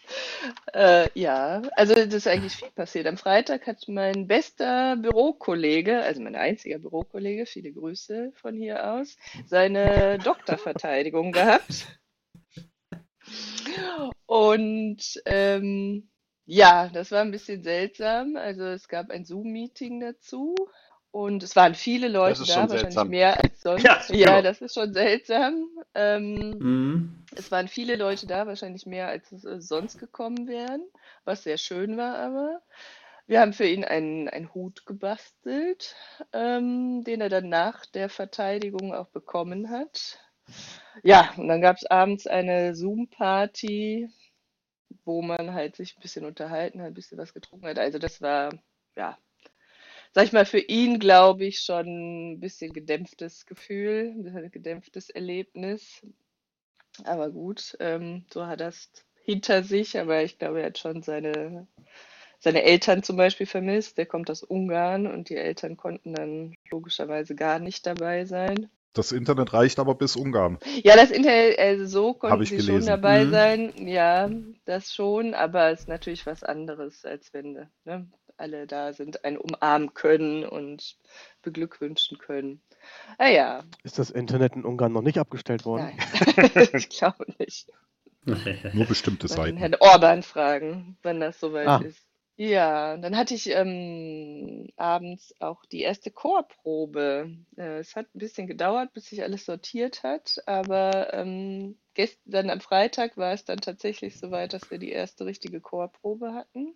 Äh, 0.72 1.08
ja, 1.14 1.62
also 1.72 1.94
das 1.94 2.12
ist 2.12 2.26
eigentlich 2.26 2.54
viel 2.54 2.70
passiert. 2.70 3.06
Am 3.06 3.16
Freitag 3.16 3.66
hat 3.66 3.88
mein 3.88 4.26
bester 4.26 4.96
Bürokollege, 4.96 6.02
also 6.02 6.20
mein 6.20 6.36
einziger 6.36 6.78
Bürokollege, 6.78 7.46
viele 7.46 7.72
Grüße 7.72 8.32
von 8.34 8.56
hier 8.56 8.92
aus, 8.92 9.16
seine 9.46 10.18
Doktorverteidigung 10.18 11.32
gehabt. 11.32 11.86
Und 14.26 15.22
ähm, 15.24 16.08
ja, 16.46 16.90
das 16.92 17.10
war 17.10 17.22
ein 17.22 17.30
bisschen 17.30 17.62
seltsam. 17.62 18.36
Also 18.36 18.64
es 18.64 18.88
gab 18.88 19.10
ein 19.10 19.24
Zoom-Meeting 19.24 20.00
dazu 20.00 20.54
und 21.14 21.44
es 21.44 21.54
waren 21.54 21.76
viele 21.76 22.08
Leute 22.08 22.44
da, 22.44 22.68
wahrscheinlich 22.68 23.04
seltsam. 23.04 23.08
mehr 23.08 23.38
als 23.42 23.62
sonst. 23.62 23.84
Ja, 23.84 24.04
Ja, 24.10 24.42
genau. 24.42 24.42
das 24.42 24.60
ist 24.60 24.74
schon 24.74 24.92
seltsam. 24.92 25.68
Ähm, 25.94 26.66
Mhm. 26.66 27.24
es 27.36 27.50
waren 27.52 27.68
viele 27.68 27.96
Leute 27.96 28.26
da, 28.26 28.46
wahrscheinlich 28.48 28.86
mehr 28.86 29.08
als 29.08 29.32
es 29.32 29.44
äh, 29.44 29.60
sonst 29.60 29.98
gekommen 29.98 30.48
wären, 30.48 30.82
was 31.24 31.44
sehr 31.44 31.58
schön 31.58 31.96
war 31.96 32.18
aber. 32.18 32.62
Wir 33.26 33.40
haben 33.40 33.52
für 33.52 33.66
ihn 33.66 33.84
einen, 33.84 34.28
einen 34.28 34.52
Hut 34.54 34.86
gebastelt, 34.86 35.96
ähm, 36.32 37.04
den 37.04 37.20
er 37.20 37.28
dann 37.30 37.48
nach 37.48 37.86
der 37.86 38.08
Verteidigung 38.10 38.94
auch 38.94 39.08
bekommen 39.08 39.70
hat. 39.70 40.18
Ja, 41.02 41.32
und 41.36 41.48
dann 41.48 41.60
gab 41.60 41.76
es 41.76 41.86
abends 41.86 42.26
eine 42.26 42.74
Zoom-Party, 42.74 44.08
wo 45.04 45.22
man 45.22 45.52
halt 45.54 45.76
sich 45.76 45.96
ein 45.96 46.02
bisschen 46.02 46.24
unterhalten 46.24 46.80
hat, 46.80 46.88
ein 46.88 46.94
bisschen 46.94 47.18
was 47.18 47.34
getrunken 47.34 47.66
hat. 47.68 47.78
Also 47.78 47.98
das 47.98 48.20
war, 48.22 48.50
ja, 48.96 49.18
sag 50.14 50.24
ich 50.24 50.32
mal, 50.32 50.46
für 50.46 50.60
ihn, 50.60 50.98
glaube 51.00 51.44
ich, 51.44 51.60
schon 51.60 52.32
ein 52.34 52.40
bisschen 52.40 52.72
gedämpftes 52.72 53.46
Gefühl, 53.46 54.12
ein 54.16 54.22
bisschen 54.24 54.50
gedämpftes 54.50 55.10
Erlebnis. 55.10 56.02
Aber 57.04 57.30
gut, 57.30 57.76
ähm, 57.80 58.24
so 58.32 58.46
hat 58.46 58.60
er 58.60 58.68
es 58.68 58.90
hinter 59.24 59.62
sich, 59.64 59.98
aber 59.98 60.22
ich 60.22 60.38
glaube, 60.38 60.60
er 60.60 60.66
hat 60.66 60.78
schon 60.78 61.02
seine, 61.02 61.66
seine 62.38 62.62
Eltern 62.62 63.02
zum 63.02 63.16
Beispiel 63.16 63.46
vermisst. 63.46 63.98
Der 63.98 64.06
kommt 64.06 64.30
aus 64.30 64.42
Ungarn 64.44 65.06
und 65.06 65.28
die 65.30 65.36
Eltern 65.36 65.76
konnten 65.76 66.12
dann 66.14 66.54
logischerweise 66.70 67.34
gar 67.34 67.58
nicht 67.58 67.86
dabei 67.86 68.24
sein. 68.26 68.70
Das 68.92 69.10
Internet 69.12 69.52
reicht 69.52 69.80
aber 69.80 69.96
bis 69.96 70.14
Ungarn. 70.14 70.58
Ja, 70.84 70.94
das 70.96 71.10
Internet, 71.10 71.58
also 71.58 71.86
so 71.86 72.14
konnten 72.14 72.42
ich 72.44 72.50
sie 72.50 72.60
schon 72.60 72.76
gelesen. 72.76 72.86
dabei 72.86 73.24
Mhm. 73.24 73.30
sein. 73.30 73.88
Ja, 73.88 74.30
das 74.64 74.92
schon, 74.94 75.34
aber 75.34 75.70
es 75.70 75.80
ist 75.80 75.88
natürlich 75.88 76.26
was 76.26 76.42
anderes, 76.44 77.04
als 77.04 77.32
wenn 77.32 77.68
ne, 77.84 78.08
alle 78.36 78.66
da 78.66 78.92
sind, 78.92 79.24
einen 79.24 79.38
umarmen 79.38 79.94
können 79.94 80.44
und 80.44 80.96
beglückwünschen 81.42 82.18
können. 82.18 82.60
Ah 83.18 83.28
ja, 83.28 83.64
Ist 83.82 83.98
das 83.98 84.10
Internet 84.10 84.54
in 84.56 84.64
Ungarn 84.64 84.92
noch 84.92 85.02
nicht 85.02 85.18
abgestellt 85.18 85.64
worden? 85.64 85.96
nein, 86.36 86.50
ich 86.74 86.88
glaube 86.88 87.26
nicht. 87.38 87.68
Nur 88.74 88.86
bestimmte 88.86 89.28
Mal 89.28 89.46
den 89.46 89.56
Seiten. 89.56 89.56
Herrn 89.58 89.74
Orban 89.80 90.22
fragen, 90.22 90.96
wenn 91.02 91.20
das 91.20 91.40
soweit 91.40 91.66
Ah. 91.68 91.80
ist. 91.80 92.00
Ja, 92.36 92.96
dann 92.96 93.16
hatte 93.16 93.34
ich 93.34 93.48
ähm, 93.50 94.68
abends 94.76 95.34
auch 95.40 95.64
die 95.66 95.82
erste 95.82 96.10
Chorprobe. 96.10 97.30
Äh, 97.56 97.78
es 97.78 97.94
hat 97.94 98.06
ein 98.14 98.18
bisschen 98.18 98.46
gedauert, 98.48 98.92
bis 98.92 99.06
sich 99.06 99.22
alles 99.22 99.44
sortiert 99.44 100.02
hat, 100.02 100.42
aber 100.46 101.14
ähm, 101.14 101.78
gestern 101.94 102.50
am 102.50 102.60
Freitag 102.60 103.16
war 103.16 103.32
es 103.32 103.44
dann 103.44 103.58
tatsächlich 103.58 104.18
soweit, 104.18 104.52
dass 104.52 104.70
wir 104.70 104.78
die 104.78 104.92
erste 104.92 105.26
richtige 105.26 105.60
Chorprobe 105.60 106.34
hatten. 106.34 106.74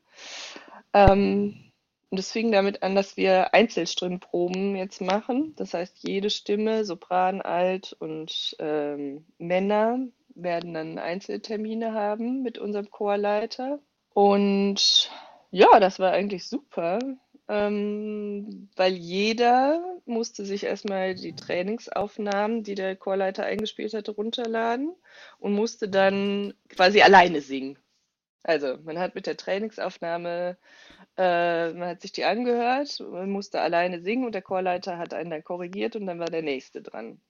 Ähm, 0.92 1.70
und 2.10 2.18
es 2.18 2.32
fing 2.32 2.50
damit 2.52 2.82
an, 2.82 2.94
dass 2.94 3.16
wir 3.16 3.52
Einzelstimmproben 3.52 4.76
jetzt 4.76 5.00
machen. 5.00 5.54
Das 5.56 5.74
heißt, 5.74 5.98
jede 6.08 6.30
Stimme, 6.30 6.84
Sopran, 6.84 7.42
Alt 7.42 7.94
und 7.98 8.56
ähm, 8.58 9.26
Männer, 9.36 9.98
werden 10.42 10.74
dann 10.74 10.98
Einzeltermine 10.98 11.92
haben 11.92 12.42
mit 12.42 12.58
unserem 12.58 12.90
Chorleiter. 12.90 13.80
Und 14.14 15.10
ja, 15.50 15.80
das 15.80 15.98
war 15.98 16.12
eigentlich 16.12 16.46
super, 16.46 16.98
ähm, 17.48 18.68
weil 18.76 18.92
jeder 18.92 19.97
musste 20.08 20.44
sich 20.44 20.64
erstmal 20.64 21.14
die 21.14 21.34
Trainingsaufnahmen, 21.34 22.62
die 22.64 22.74
der 22.74 22.96
Chorleiter 22.96 23.44
eingespielt 23.44 23.94
hatte, 23.94 24.12
runterladen 24.12 24.94
und 25.38 25.52
musste 25.54 25.88
dann 25.88 26.54
quasi 26.68 27.02
alleine 27.02 27.40
singen. 27.40 27.78
Also 28.42 28.78
man 28.84 28.98
hat 28.98 29.14
mit 29.14 29.26
der 29.26 29.36
Trainingsaufnahme, 29.36 30.56
äh, 31.16 31.72
man 31.72 31.88
hat 31.88 32.00
sich 32.02 32.12
die 32.12 32.24
angehört, 32.24 33.00
man 33.00 33.30
musste 33.30 33.60
alleine 33.60 34.00
singen 34.00 34.24
und 34.24 34.34
der 34.34 34.42
Chorleiter 34.42 34.98
hat 34.98 35.12
einen 35.14 35.30
dann 35.30 35.44
korrigiert 35.44 35.96
und 35.96 36.06
dann 36.06 36.18
war 36.18 36.30
der 36.30 36.42
nächste 36.42 36.80
dran. 36.82 37.20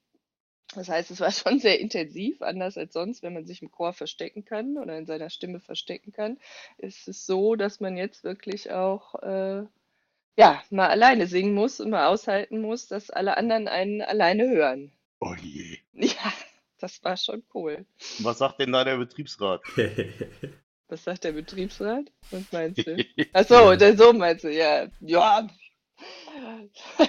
Das 0.74 0.88
heißt, 0.88 1.10
es 1.10 1.20
war 1.20 1.32
schon 1.32 1.58
sehr 1.58 1.80
intensiv, 1.80 2.42
anders 2.42 2.76
als 2.76 2.92
sonst, 2.92 3.22
wenn 3.22 3.32
man 3.32 3.46
sich 3.46 3.62
im 3.62 3.70
Chor 3.70 3.94
verstecken 3.94 4.44
kann 4.44 4.76
oder 4.76 4.98
in 4.98 5.06
seiner 5.06 5.30
Stimme 5.30 5.60
verstecken 5.60 6.12
kann. 6.12 6.38
Ist 6.76 7.08
es 7.08 7.24
so, 7.24 7.56
dass 7.56 7.80
man 7.80 7.96
jetzt 7.96 8.22
wirklich 8.22 8.70
auch 8.70 9.14
äh, 9.22 9.64
ja, 10.38 10.62
mal 10.70 10.88
alleine 10.88 11.27
singen 11.27 11.53
muss 11.53 11.81
und 11.81 11.90
mal 11.90 12.07
aushalten 12.07 12.61
muss, 12.61 12.87
dass 12.87 13.11
alle 13.11 13.37
anderen 13.37 13.66
einen 13.66 14.01
alleine 14.01 14.48
hören. 14.48 14.92
Oh 15.20 15.35
je. 15.35 15.79
Ja, 15.92 16.33
das 16.79 17.03
war 17.03 17.16
schon 17.16 17.42
cool. 17.55 17.85
Was 18.20 18.38
sagt 18.38 18.61
denn 18.61 18.70
da 18.70 18.85
der 18.85 18.98
Betriebsrat? 18.98 19.62
Was 20.88 21.03
sagt 21.03 21.24
der 21.24 21.33
Betriebsrat? 21.33 22.12
Was 22.31 22.53
meinst 22.53 22.87
du? 22.87 23.05
Ach 23.33 23.44
so, 23.44 24.12
meinst 24.12 24.44
du, 24.44 24.53
ja. 24.53 24.87
Ja. 25.01 25.48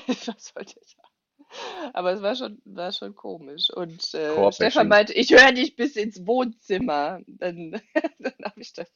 Was 0.08 0.46
sollte 0.48 0.80
ich 0.82 0.90
sagen? 0.90 1.09
Aber 1.94 2.12
es 2.12 2.22
war 2.22 2.36
schon, 2.36 2.62
war 2.66 2.92
schon 2.92 3.16
komisch. 3.16 3.70
Und 3.72 4.14
äh. 4.14 4.52
Stefan 4.52 4.88
meinte, 4.88 5.14
ich 5.14 5.32
höre 5.32 5.52
dich 5.52 5.76
bis 5.76 5.96
ins 5.96 6.26
Wohnzimmer. 6.26 7.22
Dann, 7.28 7.72
dann 8.20 8.34
habe 8.44 8.62
ich 8.62 8.74
das 8.74 8.92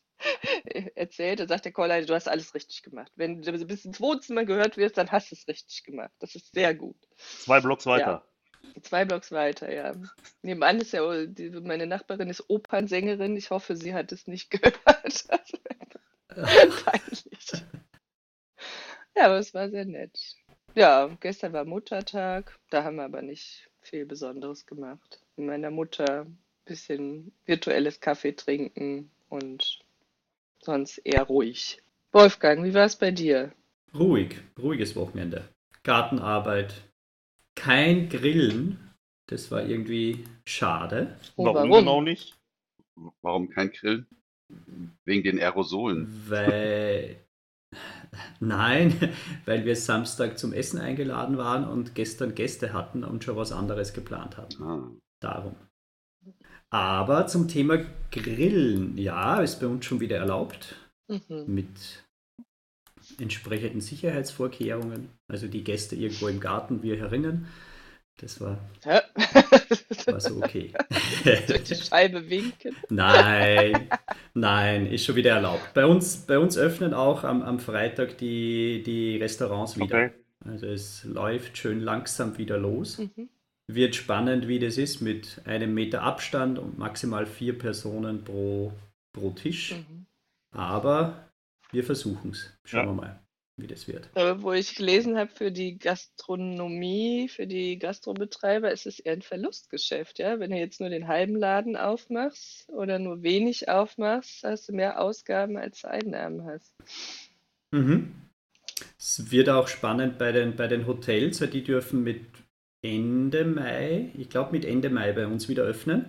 erzählt. 0.95 1.39
Dann 1.39 1.47
sagt 1.47 1.65
der 1.65 1.71
Chorleiter, 1.71 2.07
du 2.07 2.15
hast 2.15 2.29
alles 2.29 2.53
richtig 2.53 2.83
gemacht. 2.83 3.11
Wenn 3.15 3.41
du 3.41 3.65
bis 3.65 3.85
ins 3.85 3.99
Wohnzimmer 3.99 4.45
gehört 4.45 4.77
wirst, 4.77 4.97
dann 4.97 5.11
hast 5.11 5.31
du 5.31 5.35
es 5.35 5.47
richtig 5.47 5.83
gemacht. 5.83 6.11
Das 6.19 6.35
ist 6.35 6.53
sehr 6.53 6.73
gut. 6.75 6.97
Zwei 7.17 7.59
Blocks 7.59 7.85
weiter. 7.85 8.25
Zwei 8.81 9.05
Blocks 9.05 9.31
weiter, 9.31 9.71
ja. 9.73 9.93
Nebenan 10.41 10.79
ist 10.79 10.93
ja, 10.93 11.25
die, 11.25 11.49
meine 11.49 11.85
Nachbarin 11.85 12.29
ist 12.29 12.49
Opernsängerin. 12.49 13.35
Ich 13.35 13.49
hoffe, 13.49 13.75
sie 13.75 13.93
hat 13.93 14.11
es 14.11 14.25
nicht 14.27 14.49
gehört. 14.51 15.27
Peinlich. 16.29 17.63
Ja, 19.15 19.25
aber 19.25 19.37
es 19.37 19.53
war 19.53 19.69
sehr 19.69 19.85
nett. 19.85 20.17
Ja, 20.75 21.15
gestern 21.19 21.53
war 21.53 21.65
Muttertag. 21.65 22.57
Da 22.69 22.83
haben 22.83 22.95
wir 22.95 23.03
aber 23.03 23.21
nicht 23.21 23.69
viel 23.81 24.05
Besonderes 24.05 24.65
gemacht. 24.65 25.21
Mit 25.35 25.47
meiner 25.47 25.69
Mutter 25.71 26.21
ein 26.21 26.37
bisschen 26.65 27.31
virtuelles 27.45 27.99
Kaffee 27.99 28.33
trinken 28.33 29.11
und 29.29 29.79
sonst 30.59 30.97
eher 30.99 31.23
ruhig. 31.23 31.81
Wolfgang, 32.11 32.63
wie 32.63 32.73
war 32.73 32.85
es 32.85 32.95
bei 32.95 33.11
dir? 33.11 33.51
Ruhig, 33.93 34.35
ruhiges 34.57 34.95
Wochenende. 34.95 35.47
Gartenarbeit, 35.83 36.73
kein 37.55 38.09
Grillen. 38.09 38.79
Das 39.27 39.51
war 39.51 39.63
irgendwie 39.65 40.25
schade. 40.45 41.17
Oh, 41.35 41.45
Warum, 41.45 41.69
warum? 41.69 41.71
genau 41.85 42.01
nicht? 42.01 42.35
Warum 43.21 43.49
kein 43.49 43.71
Grillen? 43.71 44.07
Wegen 45.05 45.23
den 45.23 45.39
Aerosolen. 45.39 46.07
Weil. 46.29 47.17
Nein, 48.39 48.93
weil 49.45 49.65
wir 49.65 49.75
Samstag 49.75 50.37
zum 50.37 50.53
Essen 50.53 50.79
eingeladen 50.79 51.37
waren 51.37 51.67
und 51.67 51.95
gestern 51.95 52.35
Gäste 52.35 52.73
hatten 52.73 53.03
und 53.03 53.23
schon 53.23 53.35
was 53.35 53.51
anderes 53.51 53.93
geplant 53.93 54.37
hatten. 54.37 54.63
Ah. 54.63 54.91
Darum. 55.19 55.55
Aber 56.69 57.27
zum 57.27 57.47
Thema 57.47 57.77
Grillen, 58.11 58.97
ja, 58.97 59.41
ist 59.41 59.59
bei 59.59 59.67
uns 59.67 59.85
schon 59.85 59.99
wieder 59.99 60.17
erlaubt. 60.17 60.75
Mhm. 61.07 61.45
Mit 61.45 62.03
entsprechenden 63.19 63.81
Sicherheitsvorkehrungen. 63.81 65.09
Also 65.27 65.47
die 65.47 65.63
Gäste 65.63 65.95
irgendwo 65.95 66.27
im 66.27 66.39
Garten, 66.39 66.81
wir 66.81 66.97
herinnen. 66.97 67.47
Das 68.17 68.39
war, 68.39 68.57
Hä? 68.83 68.99
war 70.05 70.19
so 70.19 70.37
okay. 70.37 70.71
Durch 71.47 71.63
die 71.63 71.75
Scheibe 71.75 72.29
winken. 72.29 72.75
Nein, 72.89 73.89
nein, 74.33 74.85
ist 74.85 75.05
schon 75.05 75.15
wieder 75.15 75.31
erlaubt. 75.31 75.73
Bei 75.73 75.85
uns, 75.85 76.17
bei 76.17 76.37
uns 76.37 76.57
öffnen 76.57 76.93
auch 76.93 77.23
am, 77.23 77.41
am 77.41 77.59
Freitag 77.59 78.17
die, 78.19 78.83
die 78.83 79.17
Restaurants 79.17 79.77
wieder. 79.77 79.85
Okay. 79.85 80.11
Also 80.45 80.67
es 80.67 81.03
läuft 81.05 81.57
schön 81.57 81.79
langsam 81.79 82.37
wieder 82.37 82.57
los. 82.57 82.99
Mhm. 82.99 83.29
Wird 83.67 83.95
spannend, 83.95 84.47
wie 84.47 84.59
das 84.59 84.77
ist, 84.77 85.01
mit 85.01 85.41
einem 85.45 85.73
Meter 85.73 86.03
Abstand 86.03 86.59
und 86.59 86.77
maximal 86.77 87.25
vier 87.25 87.57
Personen 87.57 88.23
pro, 88.23 88.73
pro 89.13 89.31
Tisch. 89.31 89.75
Mhm. 89.75 90.05
Aber 90.51 91.29
wir 91.71 91.83
versuchen 91.83 92.31
es. 92.31 92.51
Schauen 92.65 92.81
Ja. 92.81 92.91
wir 92.91 92.93
mal, 92.93 93.22
wie 93.57 93.67
das 93.67 93.87
wird. 93.87 94.09
Aber 94.15 94.41
wo 94.41 94.51
ich 94.51 94.75
gelesen 94.75 95.17
habe, 95.17 95.29
für 95.31 95.51
die 95.51 95.77
Gastronomie, 95.77 97.29
für 97.29 97.45
die 97.45 97.77
Gastrobetreiber 97.77 98.71
ist 98.71 98.87
es 98.87 98.99
eher 98.99 99.13
ein 99.13 99.21
Verlustgeschäft, 99.21 100.19
ja. 100.19 100.39
Wenn 100.39 100.51
du 100.51 100.57
jetzt 100.57 100.79
nur 100.79 100.89
den 100.89 101.07
halben 101.07 101.35
Laden 101.35 101.77
aufmachst 101.77 102.67
oder 102.69 102.97
nur 102.97 103.21
wenig 103.21 103.69
aufmachst, 103.69 104.43
hast 104.43 104.69
du 104.69 104.73
mehr 104.73 104.99
Ausgaben 104.99 105.57
als 105.57 105.81
du 105.81 105.89
Einnahmen 105.89 106.45
hast. 106.45 106.73
Mhm. 107.71 108.13
Es 108.97 109.31
wird 109.31 109.49
auch 109.49 109.67
spannend 109.67 110.17
bei 110.17 110.31
den, 110.31 110.55
bei 110.55 110.67
den 110.67 110.87
Hotels, 110.87 111.39
weil 111.41 111.49
die 111.49 111.63
dürfen 111.63 112.03
mit 112.03 112.25
Ende 112.81 113.45
Mai, 113.45 114.11
ich 114.17 114.29
glaube 114.29 114.51
mit 114.51 114.65
Ende 114.65 114.89
Mai 114.89 115.13
bei 115.13 115.27
uns 115.27 115.47
wieder 115.47 115.63
öffnen. 115.63 116.05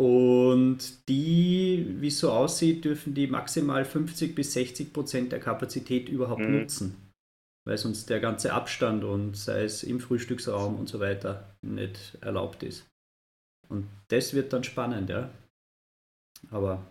Und 0.00 1.08
die, 1.08 1.96
wie 1.98 2.06
es 2.06 2.20
so 2.20 2.30
aussieht, 2.30 2.84
dürfen 2.84 3.14
die 3.14 3.26
maximal 3.26 3.84
50 3.84 4.34
bis 4.34 4.52
60 4.52 4.92
Prozent 4.92 5.32
der 5.32 5.40
Kapazität 5.40 6.08
überhaupt 6.08 6.42
Mhm. 6.42 6.60
nutzen. 6.60 6.96
Weil 7.66 7.78
sonst 7.78 8.08
der 8.08 8.20
ganze 8.20 8.52
Abstand 8.54 9.04
und 9.04 9.36
sei 9.36 9.64
es 9.64 9.82
im 9.82 10.00
Frühstücksraum 10.00 10.78
und 10.78 10.88
so 10.88 11.00
weiter 11.00 11.54
nicht 11.62 12.16
erlaubt 12.20 12.62
ist. 12.62 12.86
Und 13.68 13.88
das 14.08 14.34
wird 14.34 14.52
dann 14.52 14.64
spannend, 14.64 15.10
ja. 15.10 15.30
Aber 16.50 16.86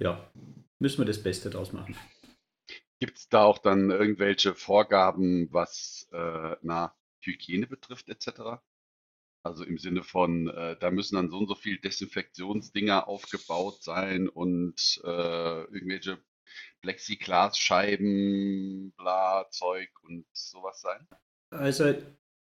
ja, 0.00 0.30
müssen 0.80 0.98
wir 0.98 1.06
das 1.06 1.22
Beste 1.22 1.50
draus 1.50 1.72
machen. 1.72 1.96
Gibt 3.00 3.18
es 3.18 3.28
da 3.28 3.44
auch 3.44 3.58
dann 3.58 3.90
irgendwelche 3.90 4.54
Vorgaben, 4.54 5.52
was 5.52 6.08
äh, 6.12 6.56
na, 6.62 6.94
Hygiene 7.24 7.66
betrifft, 7.66 8.08
etc.? 8.08 8.60
Also 9.42 9.64
im 9.64 9.78
Sinne 9.78 10.02
von, 10.02 10.48
äh, 10.48 10.76
da 10.78 10.90
müssen 10.90 11.16
dann 11.16 11.30
so 11.30 11.38
und 11.38 11.48
so 11.48 11.54
viel 11.54 11.78
Desinfektionsdinger 11.78 13.08
aufgebaut 13.08 13.82
sein 13.82 14.28
und 14.28 15.00
äh, 15.04 15.62
irgendwelche 15.64 16.18
Plexiglasscheiben, 16.82 18.92
bla, 18.96 19.46
Zeug 19.50 19.88
und 20.02 20.26
sowas 20.32 20.80
sein? 20.80 21.06
Also 21.50 21.94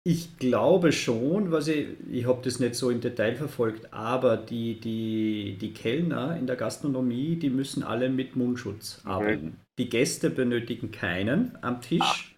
ich 0.04 0.38
glaube 0.38 0.92
schon, 0.92 1.52
was 1.52 1.68
ich, 1.68 1.90
ich 2.10 2.26
habe 2.26 2.42
das 2.44 2.60
nicht 2.60 2.74
so 2.74 2.90
im 2.90 3.02
Detail 3.02 3.36
verfolgt, 3.36 3.94
aber 3.94 4.36
die, 4.36 4.80
die, 4.80 5.58
die 5.62 5.74
Kellner 5.74 6.38
in 6.38 6.48
der 6.48 6.56
Gastronomie, 6.56 7.36
die 7.36 7.52
müssen 7.52 7.84
alle 7.84 8.10
mit 8.10 8.36
Mundschutz 8.36 9.02
arbeiten. 9.04 9.58
Die 9.78 9.90
Gäste 9.90 10.32
benötigen 10.32 10.92
keinen 10.92 11.56
am 11.62 11.82
Tisch, 11.82 12.31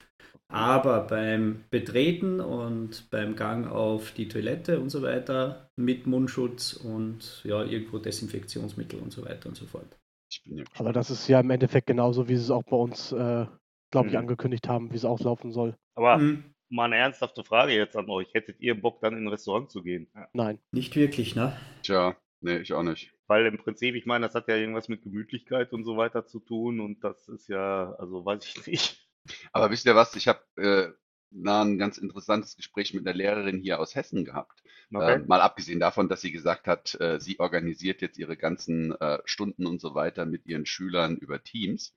aber 0.54 1.02
beim 1.08 1.63
Betreten 1.70 2.39
und 2.39 3.10
beim 3.10 3.36
Gang 3.36 3.68
auf 3.68 4.12
die 4.12 4.28
Toilette 4.28 4.80
und 4.80 4.89
so 4.89 5.02
weiter 5.02 5.70
mit 5.76 6.08
Mundschutz 6.08 6.74
und 6.74 7.42
ja, 7.44 7.63
irgendwo 7.63 7.98
Desinfektionsmittel 8.00 9.00
und 9.00 9.12
so 9.12 9.26
weiter 9.26 9.50
und 9.50 9.56
so 9.56 9.66
fort. 9.66 9.98
Ja 10.46 10.63
Aber 10.76 10.94
das 10.94 11.10
ist 11.12 11.28
ja 11.28 11.39
im 11.39 11.50
Endeffekt 11.50 11.88
genauso, 11.88 12.28
wie 12.28 12.36
sie 12.36 12.44
es 12.44 12.52
auch 12.52 12.63
bei 12.63 12.76
uns, 12.78 13.12
äh, 13.12 13.46
glaube 13.92 14.08
ich, 14.08 14.13
Mhm. 14.13 14.20
angekündigt 14.20 14.68
haben, 14.68 14.92
wie 14.92 14.96
es 14.96 15.06
auslaufen 15.06 15.52
soll. 15.52 15.76
Aber 15.96 16.16
Hm, 16.18 16.44
mal 16.70 16.86
eine 16.86 16.98
ernsthafte 16.98 17.44
Frage 17.44 17.74
jetzt 17.74 17.96
an 17.96 18.10
euch. 18.10 18.34
Hättet 18.34 18.60
ihr 18.60 18.80
Bock, 18.80 19.00
dann 19.02 19.13
in 19.18 19.26
ein 19.26 19.28
Restaurant 19.28 19.70
zu 19.72 19.84
gehen? 19.84 20.08
Nein. 20.34 20.60
nicht 20.72 20.96
wirklich, 20.96 21.36
ne? 21.36 21.56
Tja, 21.84 22.16
nee, 22.42 22.58
ich 22.58 22.74
auch 22.74 22.84
nicht. 22.84 23.13
Weil 23.28 23.46
im 23.46 23.58
Prinzip, 23.58 23.96
ich 23.96 24.06
meine, 24.06 24.26
das 24.26 24.36
hat 24.36 24.48
ja 24.48 24.56
irgendwas 24.56 24.89
mit 24.89 25.04
Gemütlichkeit 25.04 25.72
und 25.74 25.84
so 25.86 25.98
weiter 25.98 26.26
zu 26.26 26.39
tun 26.39 26.80
und 26.80 27.04
das 27.04 27.28
ist 27.28 27.48
ja, 27.48 27.94
also 28.00 28.26
weiß 28.26 28.46
ich 28.46 28.68
nicht. 28.68 29.03
Aber 29.52 29.72
wisst 29.72 29.86
ihr 29.86 29.96
was? 29.96 30.16
Ich 30.16 30.28
habe 30.28 30.42
äh, 30.58 30.92
na, 31.34 31.64
ein 31.64 31.78
ganz 31.78 31.98
interessantes 31.98 32.56
Gespräch 32.56 32.94
mit 32.94 33.08
einer 33.08 33.16
Lehrerin 33.16 33.60
hier 33.60 33.80
aus 33.80 33.96
Hessen 33.96 34.24
gehabt. 34.24 34.64
Okay. 34.94 35.16
Ähm, 35.16 35.28
mal 35.28 35.42
abgesehen 35.42 35.80
davon, 35.80 36.10
dass 36.10 36.22
sie 36.22 36.32
gesagt 36.32 36.68
hat, 36.68 37.00
äh, 37.02 37.20
sie 37.20 37.40
organisiert 37.40 38.02
jetzt 38.02 38.20
ihre 38.20 38.38
ganzen 38.38 38.94
äh, 39.00 39.20
Stunden 39.26 39.66
und 39.66 39.82
so 39.82 39.96
weiter 39.96 40.26
mit 40.26 40.46
ihren 40.46 40.66
Schülern 40.66 41.18
über 41.18 41.44
Teams. 41.44 41.94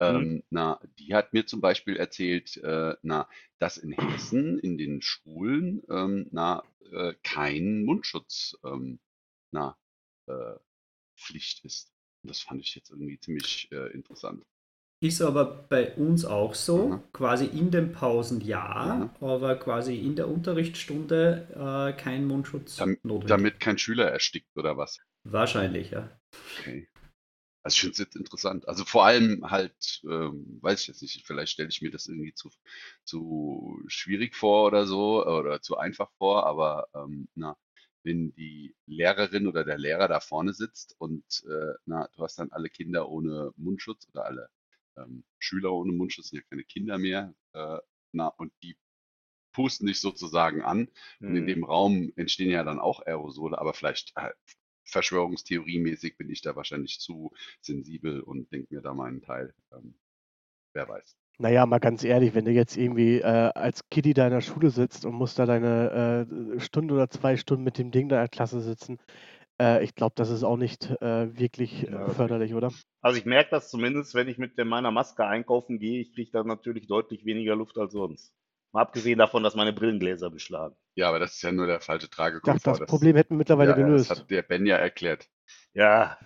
Ähm, 0.00 0.42
na, 0.48 0.80
die 0.98 1.14
hat 1.14 1.34
mir 1.34 1.46
zum 1.46 1.60
Beispiel 1.60 1.96
erzählt, 1.96 2.56
äh, 2.58 2.96
na, 3.02 3.28
dass 3.58 3.76
in 3.76 3.92
Hessen 3.92 4.58
in 4.58 4.78
den 4.78 5.02
Schulen 5.02 5.82
ähm, 5.90 6.26
na, 6.32 6.64
äh, 6.90 7.14
kein 7.22 7.84
Mundschutz 7.84 8.56
ähm, 8.64 8.98
na, 9.52 9.76
äh, 10.26 10.54
Pflicht 11.16 11.64
ist. 11.64 11.92
Und 12.22 12.30
das 12.30 12.40
fand 12.40 12.62
ich 12.62 12.74
jetzt 12.74 12.90
irgendwie 12.90 13.20
ziemlich 13.20 13.70
äh, 13.72 13.92
interessant. 13.92 14.44
Ist 15.02 15.20
aber 15.22 15.44
bei 15.68 15.94
uns 15.96 16.24
auch 16.24 16.54
so, 16.54 16.88
Mhm. 16.88 17.02
quasi 17.12 17.44
in 17.46 17.70
den 17.70 17.92
Pausen 17.92 18.40
ja, 18.42 19.14
aber 19.20 19.56
quasi 19.56 19.96
in 19.98 20.14
der 20.16 20.28
Unterrichtsstunde 20.28 21.48
äh, 21.96 22.00
kein 22.00 22.26
Mundschutz 22.26 22.78
Dam 22.78 22.96
notwendig. 23.02 23.28
damit 23.28 23.60
kein 23.60 23.78
Schüler 23.78 24.10
erstickt 24.10 24.56
oder 24.56 24.76
was? 24.76 24.98
Wahrscheinlich, 25.24 25.92
ja. 25.92 26.10
Okay. 26.58 26.88
Also 27.64 27.74
ich 27.76 27.80
finde 27.82 27.92
es 27.94 27.98
jetzt 27.98 28.16
interessant. 28.16 28.68
Also 28.68 28.84
vor 28.84 29.06
allem 29.06 29.50
halt, 29.50 30.02
ähm, 30.04 30.58
weiß 30.62 30.82
ich 30.82 30.88
jetzt 30.88 31.02
nicht, 31.02 31.26
vielleicht 31.26 31.52
stelle 31.52 31.68
ich 31.70 31.82
mir 31.82 31.90
das 31.90 32.06
irgendwie 32.08 32.34
zu, 32.34 32.50
zu 33.04 33.78
schwierig 33.88 34.36
vor 34.36 34.66
oder 34.68 34.86
so 34.86 35.26
oder 35.26 35.62
zu 35.62 35.78
einfach 35.78 36.10
vor, 36.18 36.46
aber 36.46 36.88
ähm, 36.94 37.28
na, 37.34 37.56
wenn 38.04 38.32
die 38.34 38.76
Lehrerin 38.86 39.46
oder 39.48 39.64
der 39.64 39.78
Lehrer 39.78 40.08
da 40.08 40.20
vorne 40.20 40.54
sitzt 40.54 40.96
und 40.98 41.24
äh, 41.48 41.74
na, 41.86 42.08
du 42.16 42.22
hast 42.24 42.38
dann 42.38 42.52
alle 42.52 42.70
Kinder 42.70 43.08
ohne 43.10 43.52
Mundschutz 43.56 44.08
oder 44.14 44.26
alle 44.26 44.50
ähm, 45.00 45.24
Schüler 45.38 45.72
ohne 45.72 45.92
Mundschutz, 45.92 46.30
sind 46.30 46.38
ja 46.40 46.44
keine 46.50 46.64
Kinder 46.64 46.98
mehr, 46.98 47.34
äh, 47.54 47.78
na, 48.12 48.28
und 48.28 48.52
die 48.62 48.76
pusten 49.52 49.86
dich 49.86 50.00
sozusagen 50.00 50.62
an 50.62 50.88
und 51.26 51.36
in 51.36 51.46
Mhm. 51.46 51.46
dem 51.46 51.64
Raum 51.64 52.12
entstehen 52.16 52.50
ja 52.50 52.64
dann 52.64 52.78
auch 52.80 53.00
Aerosole, 53.06 53.58
aber 53.58 53.74
vielleicht 53.74 54.12
äh, 54.16 54.30
Verschwörungstheoriemäßig 54.84 56.16
bin 56.16 56.30
ich 56.30 56.42
da 56.42 56.56
wahrscheinlich 56.56 57.00
zu 57.00 57.32
sensibel 57.60 58.20
und 58.20 58.52
denke 58.52 58.74
mir 58.74 58.82
da 58.82 58.94
meinen 58.94 59.22
Teil. 59.22 59.54
Ähm, 59.72 59.94
wer 60.74 60.88
weiß. 60.88 61.16
Naja, 61.38 61.64
mal 61.64 61.78
ganz 61.80 62.04
ehrlich, 62.04 62.34
wenn 62.34 62.44
du 62.44 62.50
jetzt 62.50 62.76
irgendwie 62.76 63.18
äh, 63.20 63.24
als 63.24 63.82
in 64.26 64.32
der 64.32 64.40
Schule 64.42 64.70
sitzt 64.70 65.06
und 65.06 65.14
musst 65.14 65.38
da 65.38 65.46
deine 65.46 66.26
äh, 66.56 66.60
Stunde 66.60 66.92
oder 66.94 67.08
zwei 67.08 67.36
Stunden 67.38 67.64
mit 67.64 67.78
dem 67.78 67.90
Ding 67.90 68.08
da 68.10 68.16
in 68.16 68.20
der 68.22 68.28
Klasse 68.28 68.60
sitzen, 68.60 68.98
äh, 69.60 69.84
ich 69.84 69.94
glaube, 69.94 70.14
das 70.16 70.30
ist 70.30 70.44
auch 70.44 70.56
nicht 70.58 70.90
äh, 71.02 71.38
wirklich 71.38 71.86
Ja, 71.86 72.06
äh, 72.08 72.10
förderlich, 72.10 72.54
oder? 72.54 72.74
Also 73.02 73.18
ich 73.18 73.24
merke 73.24 73.50
das 73.50 73.70
zumindest, 73.70 74.14
wenn 74.14 74.28
ich 74.28 74.38
mit 74.38 74.56
meiner 74.58 74.90
Maske 74.90 75.26
einkaufen 75.26 75.78
gehe, 75.78 76.00
ich 76.00 76.12
kriege 76.14 76.30
da 76.32 76.44
natürlich 76.44 76.86
deutlich 76.86 77.24
weniger 77.24 77.56
Luft 77.56 77.78
als 77.78 77.92
sonst. 77.92 78.34
Mal 78.72 78.82
abgesehen 78.82 79.18
davon, 79.18 79.42
dass 79.42 79.54
meine 79.54 79.72
Brillengläser 79.72 80.30
beschlagen. 80.30 80.76
Ja, 80.94 81.08
aber 81.08 81.18
das 81.18 81.34
ist 81.34 81.42
ja 81.42 81.52
nur 81.52 81.66
der 81.66 81.80
falsche 81.80 82.06
Ich 82.06 82.10
dachte, 82.10 82.16
Tragekomfort. 82.16 82.78
das 82.80 82.88
Problem 82.88 83.16
hätten 83.16 83.34
wir 83.34 83.38
mittlerweile 83.38 83.72
ja, 83.72 83.76
ja, 83.78 83.88
das 83.90 84.08
gelöst. 84.08 84.10
hat 84.10 84.30
der 84.30 84.42
Ben 84.42 84.66
ja 84.66 84.76
erklärt. 84.76 85.28
Ja, 85.74 86.18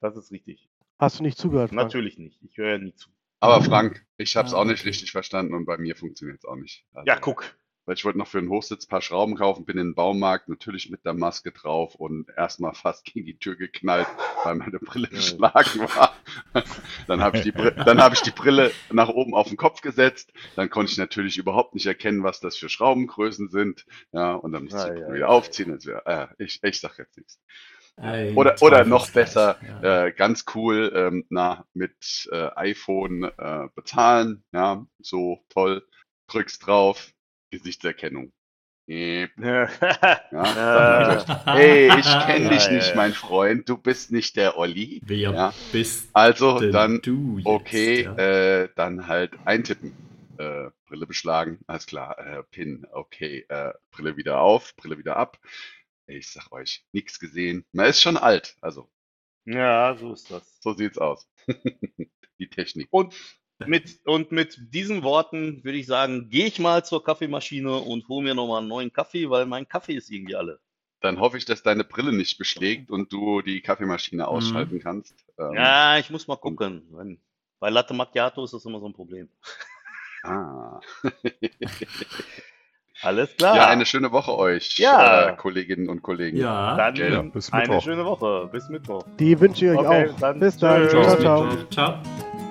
das 0.00 0.16
ist 0.16 0.30
richtig. 0.30 0.68
Hast 0.98 1.18
du 1.18 1.22
nicht 1.22 1.38
zugehört, 1.38 1.72
Frank? 1.72 1.88
Natürlich 1.88 2.18
nicht. 2.18 2.40
Ich 2.42 2.56
höre 2.58 2.70
ja 2.72 2.78
nie 2.78 2.94
zu. 2.94 3.10
Aber 3.40 3.62
Frank, 3.62 4.06
ich 4.18 4.36
habe 4.36 4.46
es 4.46 4.54
Ah, 4.54 4.58
auch 4.58 4.64
nicht 4.64 4.84
richtig 4.84 5.10
verstanden 5.10 5.54
und 5.54 5.64
bei 5.64 5.76
mir 5.76 5.96
funktioniert 5.96 6.38
es 6.38 6.44
auch 6.44 6.56
nicht. 6.56 6.86
Also, 6.92 7.06
Ja, 7.08 7.18
guck. 7.18 7.56
Weil 7.84 7.96
ich 7.96 8.04
wollte 8.04 8.18
noch 8.18 8.28
für 8.28 8.38
einen 8.38 8.48
Hochsitz 8.48 8.84
ein 8.84 8.88
paar 8.88 9.02
Schrauben 9.02 9.34
kaufen, 9.34 9.64
bin 9.64 9.76
in 9.76 9.88
den 9.88 9.94
Baumarkt, 9.94 10.48
natürlich 10.48 10.88
mit 10.90 11.04
der 11.04 11.14
Maske 11.14 11.50
drauf 11.50 11.94
und 11.94 12.28
erstmal 12.36 12.74
fast 12.74 13.04
gegen 13.04 13.26
die 13.26 13.38
Tür 13.38 13.56
geknallt, 13.56 14.06
weil 14.44 14.54
meine 14.54 14.78
Brille 14.78 15.08
geschlagen 15.08 15.80
war. 15.80 16.14
Dann 17.06 17.20
habe 17.20 17.38
ich, 17.38 17.42
die 17.42 17.52
dann 17.52 18.00
hab 18.00 18.12
ich 18.12 18.22
die 18.22 18.30
Brille 18.30 18.70
nach 18.90 19.08
oben 19.08 19.34
auf 19.34 19.48
den 19.48 19.56
Kopf 19.56 19.80
gesetzt. 19.80 20.32
Dann 20.56 20.70
konnte 20.70 20.92
ich 20.92 20.98
natürlich 20.98 21.36
überhaupt 21.36 21.74
nicht 21.74 21.86
erkennen, 21.86 22.22
was 22.22 22.40
das 22.40 22.56
für 22.56 22.68
Schraubengrößen 22.68 23.48
sind. 23.48 23.84
Ja, 24.12 24.34
und 24.34 24.52
dann 24.52 24.64
musste 24.64 24.78
ich 24.78 24.84
die 24.84 24.88
ja, 24.88 24.94
Brille 24.94 25.08
ja. 25.08 25.14
wieder 25.14 25.28
aufziehen. 25.28 25.72
Und 25.72 25.82
so, 25.82 25.90
äh, 25.90 26.28
ich, 26.38 26.60
ich 26.62 26.80
sag 26.80 26.98
jetzt 26.98 27.16
nichts. 27.16 27.38
Ein 27.96 28.36
Oder, 28.36 28.56
oder 28.62 28.84
noch 28.84 29.10
besser, 29.10 29.58
ja. 29.82 30.06
äh, 30.06 30.12
ganz 30.12 30.44
cool, 30.54 30.92
ähm, 30.94 31.26
na, 31.28 31.66
mit 31.74 32.28
äh, 32.32 32.48
iPhone 32.56 33.24
äh, 33.24 33.68
bezahlen, 33.74 34.44
ja, 34.52 34.86
so 34.98 35.44
toll, 35.50 35.86
drückst 36.28 36.66
drauf, 36.66 37.12
Gesichtserkennung. 37.52 38.32
Äh, 38.88 39.28
Ja. 40.32 40.46
Ja, 40.54 41.24
Hey, 41.46 41.88
ich 42.00 42.06
kenne 42.26 42.48
dich 42.50 42.64
Ja, 42.64 42.70
nicht, 42.70 42.94
ja. 42.94 42.96
mein 42.96 43.12
Freund, 43.12 43.68
du 43.68 43.76
bist 43.78 44.10
nicht 44.12 44.36
der 44.36 44.56
Olli. 44.58 45.02
Wer 45.04 45.30
Ja. 45.32 45.54
bist 45.70 46.10
Also 46.14 46.58
denn 46.60 46.72
dann, 46.72 47.00
du 47.02 47.38
jetzt? 47.38 47.46
okay, 47.46 48.02
ja? 48.02 48.14
äh, 48.16 48.68
dann 48.76 49.06
halt 49.08 49.38
eintippen. 49.44 49.94
Äh, 50.38 50.70
Brille 50.86 51.06
beschlagen, 51.06 51.60
alles 51.66 51.86
klar, 51.86 52.18
äh, 52.18 52.42
Pin, 52.50 52.86
okay, 52.92 53.44
äh, 53.48 53.72
Brille 53.90 54.16
wieder 54.16 54.40
auf, 54.40 54.74
Brille 54.76 54.98
wieder 54.98 55.16
ab. 55.16 55.38
Ich 56.06 56.30
sag 56.30 56.50
euch, 56.52 56.84
nichts 56.92 57.18
gesehen. 57.20 57.64
Man 57.72 57.86
ist 57.86 58.00
schon 58.02 58.16
alt, 58.16 58.56
also 58.60 58.90
ja, 59.44 59.96
so 59.96 60.12
ist 60.12 60.30
das. 60.30 60.60
so 60.60 60.72
sieht's 60.74 60.98
aus. 60.98 61.28
Die 62.38 62.48
Technik. 62.48 62.88
Und 62.90 63.14
mit, 63.68 64.00
und 64.04 64.32
mit 64.32 64.58
diesen 64.74 65.02
Worten 65.02 65.62
würde 65.64 65.78
ich 65.78 65.86
sagen, 65.86 66.28
gehe 66.30 66.46
ich 66.46 66.58
mal 66.58 66.84
zur 66.84 67.02
Kaffeemaschine 67.04 67.72
und 67.78 68.08
hole 68.08 68.24
mir 68.24 68.34
nochmal 68.34 68.58
einen 68.60 68.68
neuen 68.68 68.92
Kaffee, 68.92 69.28
weil 69.30 69.46
mein 69.46 69.68
Kaffee 69.68 69.94
ist 69.94 70.10
irgendwie 70.10 70.36
alle. 70.36 70.58
Dann 71.00 71.18
hoffe 71.18 71.36
ich, 71.36 71.44
dass 71.44 71.62
deine 71.62 71.82
Brille 71.84 72.12
nicht 72.12 72.38
beschlägt 72.38 72.90
und 72.90 73.12
du 73.12 73.42
die 73.42 73.60
Kaffeemaschine 73.60 74.28
ausschalten 74.28 74.78
kannst. 74.80 75.14
Ähm, 75.38 75.54
Ja, 75.54 75.98
ich 75.98 76.10
muss 76.10 76.28
mal 76.28 76.36
gucken. 76.36 76.82
Wenn, 76.92 77.18
bei 77.58 77.70
Latte 77.70 77.92
Macchiato 77.94 78.44
ist 78.44 78.54
das 78.54 78.64
immer 78.64 78.78
so 78.80 78.86
ein 78.86 78.92
Problem. 78.92 79.28
Ah. 80.22 80.78
Alles 83.02 83.36
klar. 83.36 83.56
Ja, 83.56 83.66
eine 83.66 83.84
schöne 83.84 84.12
Woche 84.12 84.36
euch, 84.36 84.78
Ja. 84.78 85.30
äh, 85.30 85.36
Kolleginnen 85.36 85.88
und 85.88 86.02
Kollegen. 86.02 86.36
Ja, 86.36 86.76
Dann. 86.76 86.94
Ja, 86.94 87.20
bis 87.22 87.52
eine 87.52 87.62
Mittwoch. 87.62 87.82
schöne 87.82 88.04
Woche. 88.04 88.48
Bis 88.52 88.68
Mittwoch. 88.68 89.02
Die 89.18 89.40
wünsche 89.40 89.64
ich 89.64 89.70
euch 89.72 89.78
Okay, 89.78 90.10
auch. 90.10 90.20
dann 90.20 90.38
Bis 90.38 90.56
dann. 90.56 90.88
tschüss. 90.88 91.18
Ciao, 91.18 91.18
ciao. 91.18 91.64
Ciao. 91.70 92.41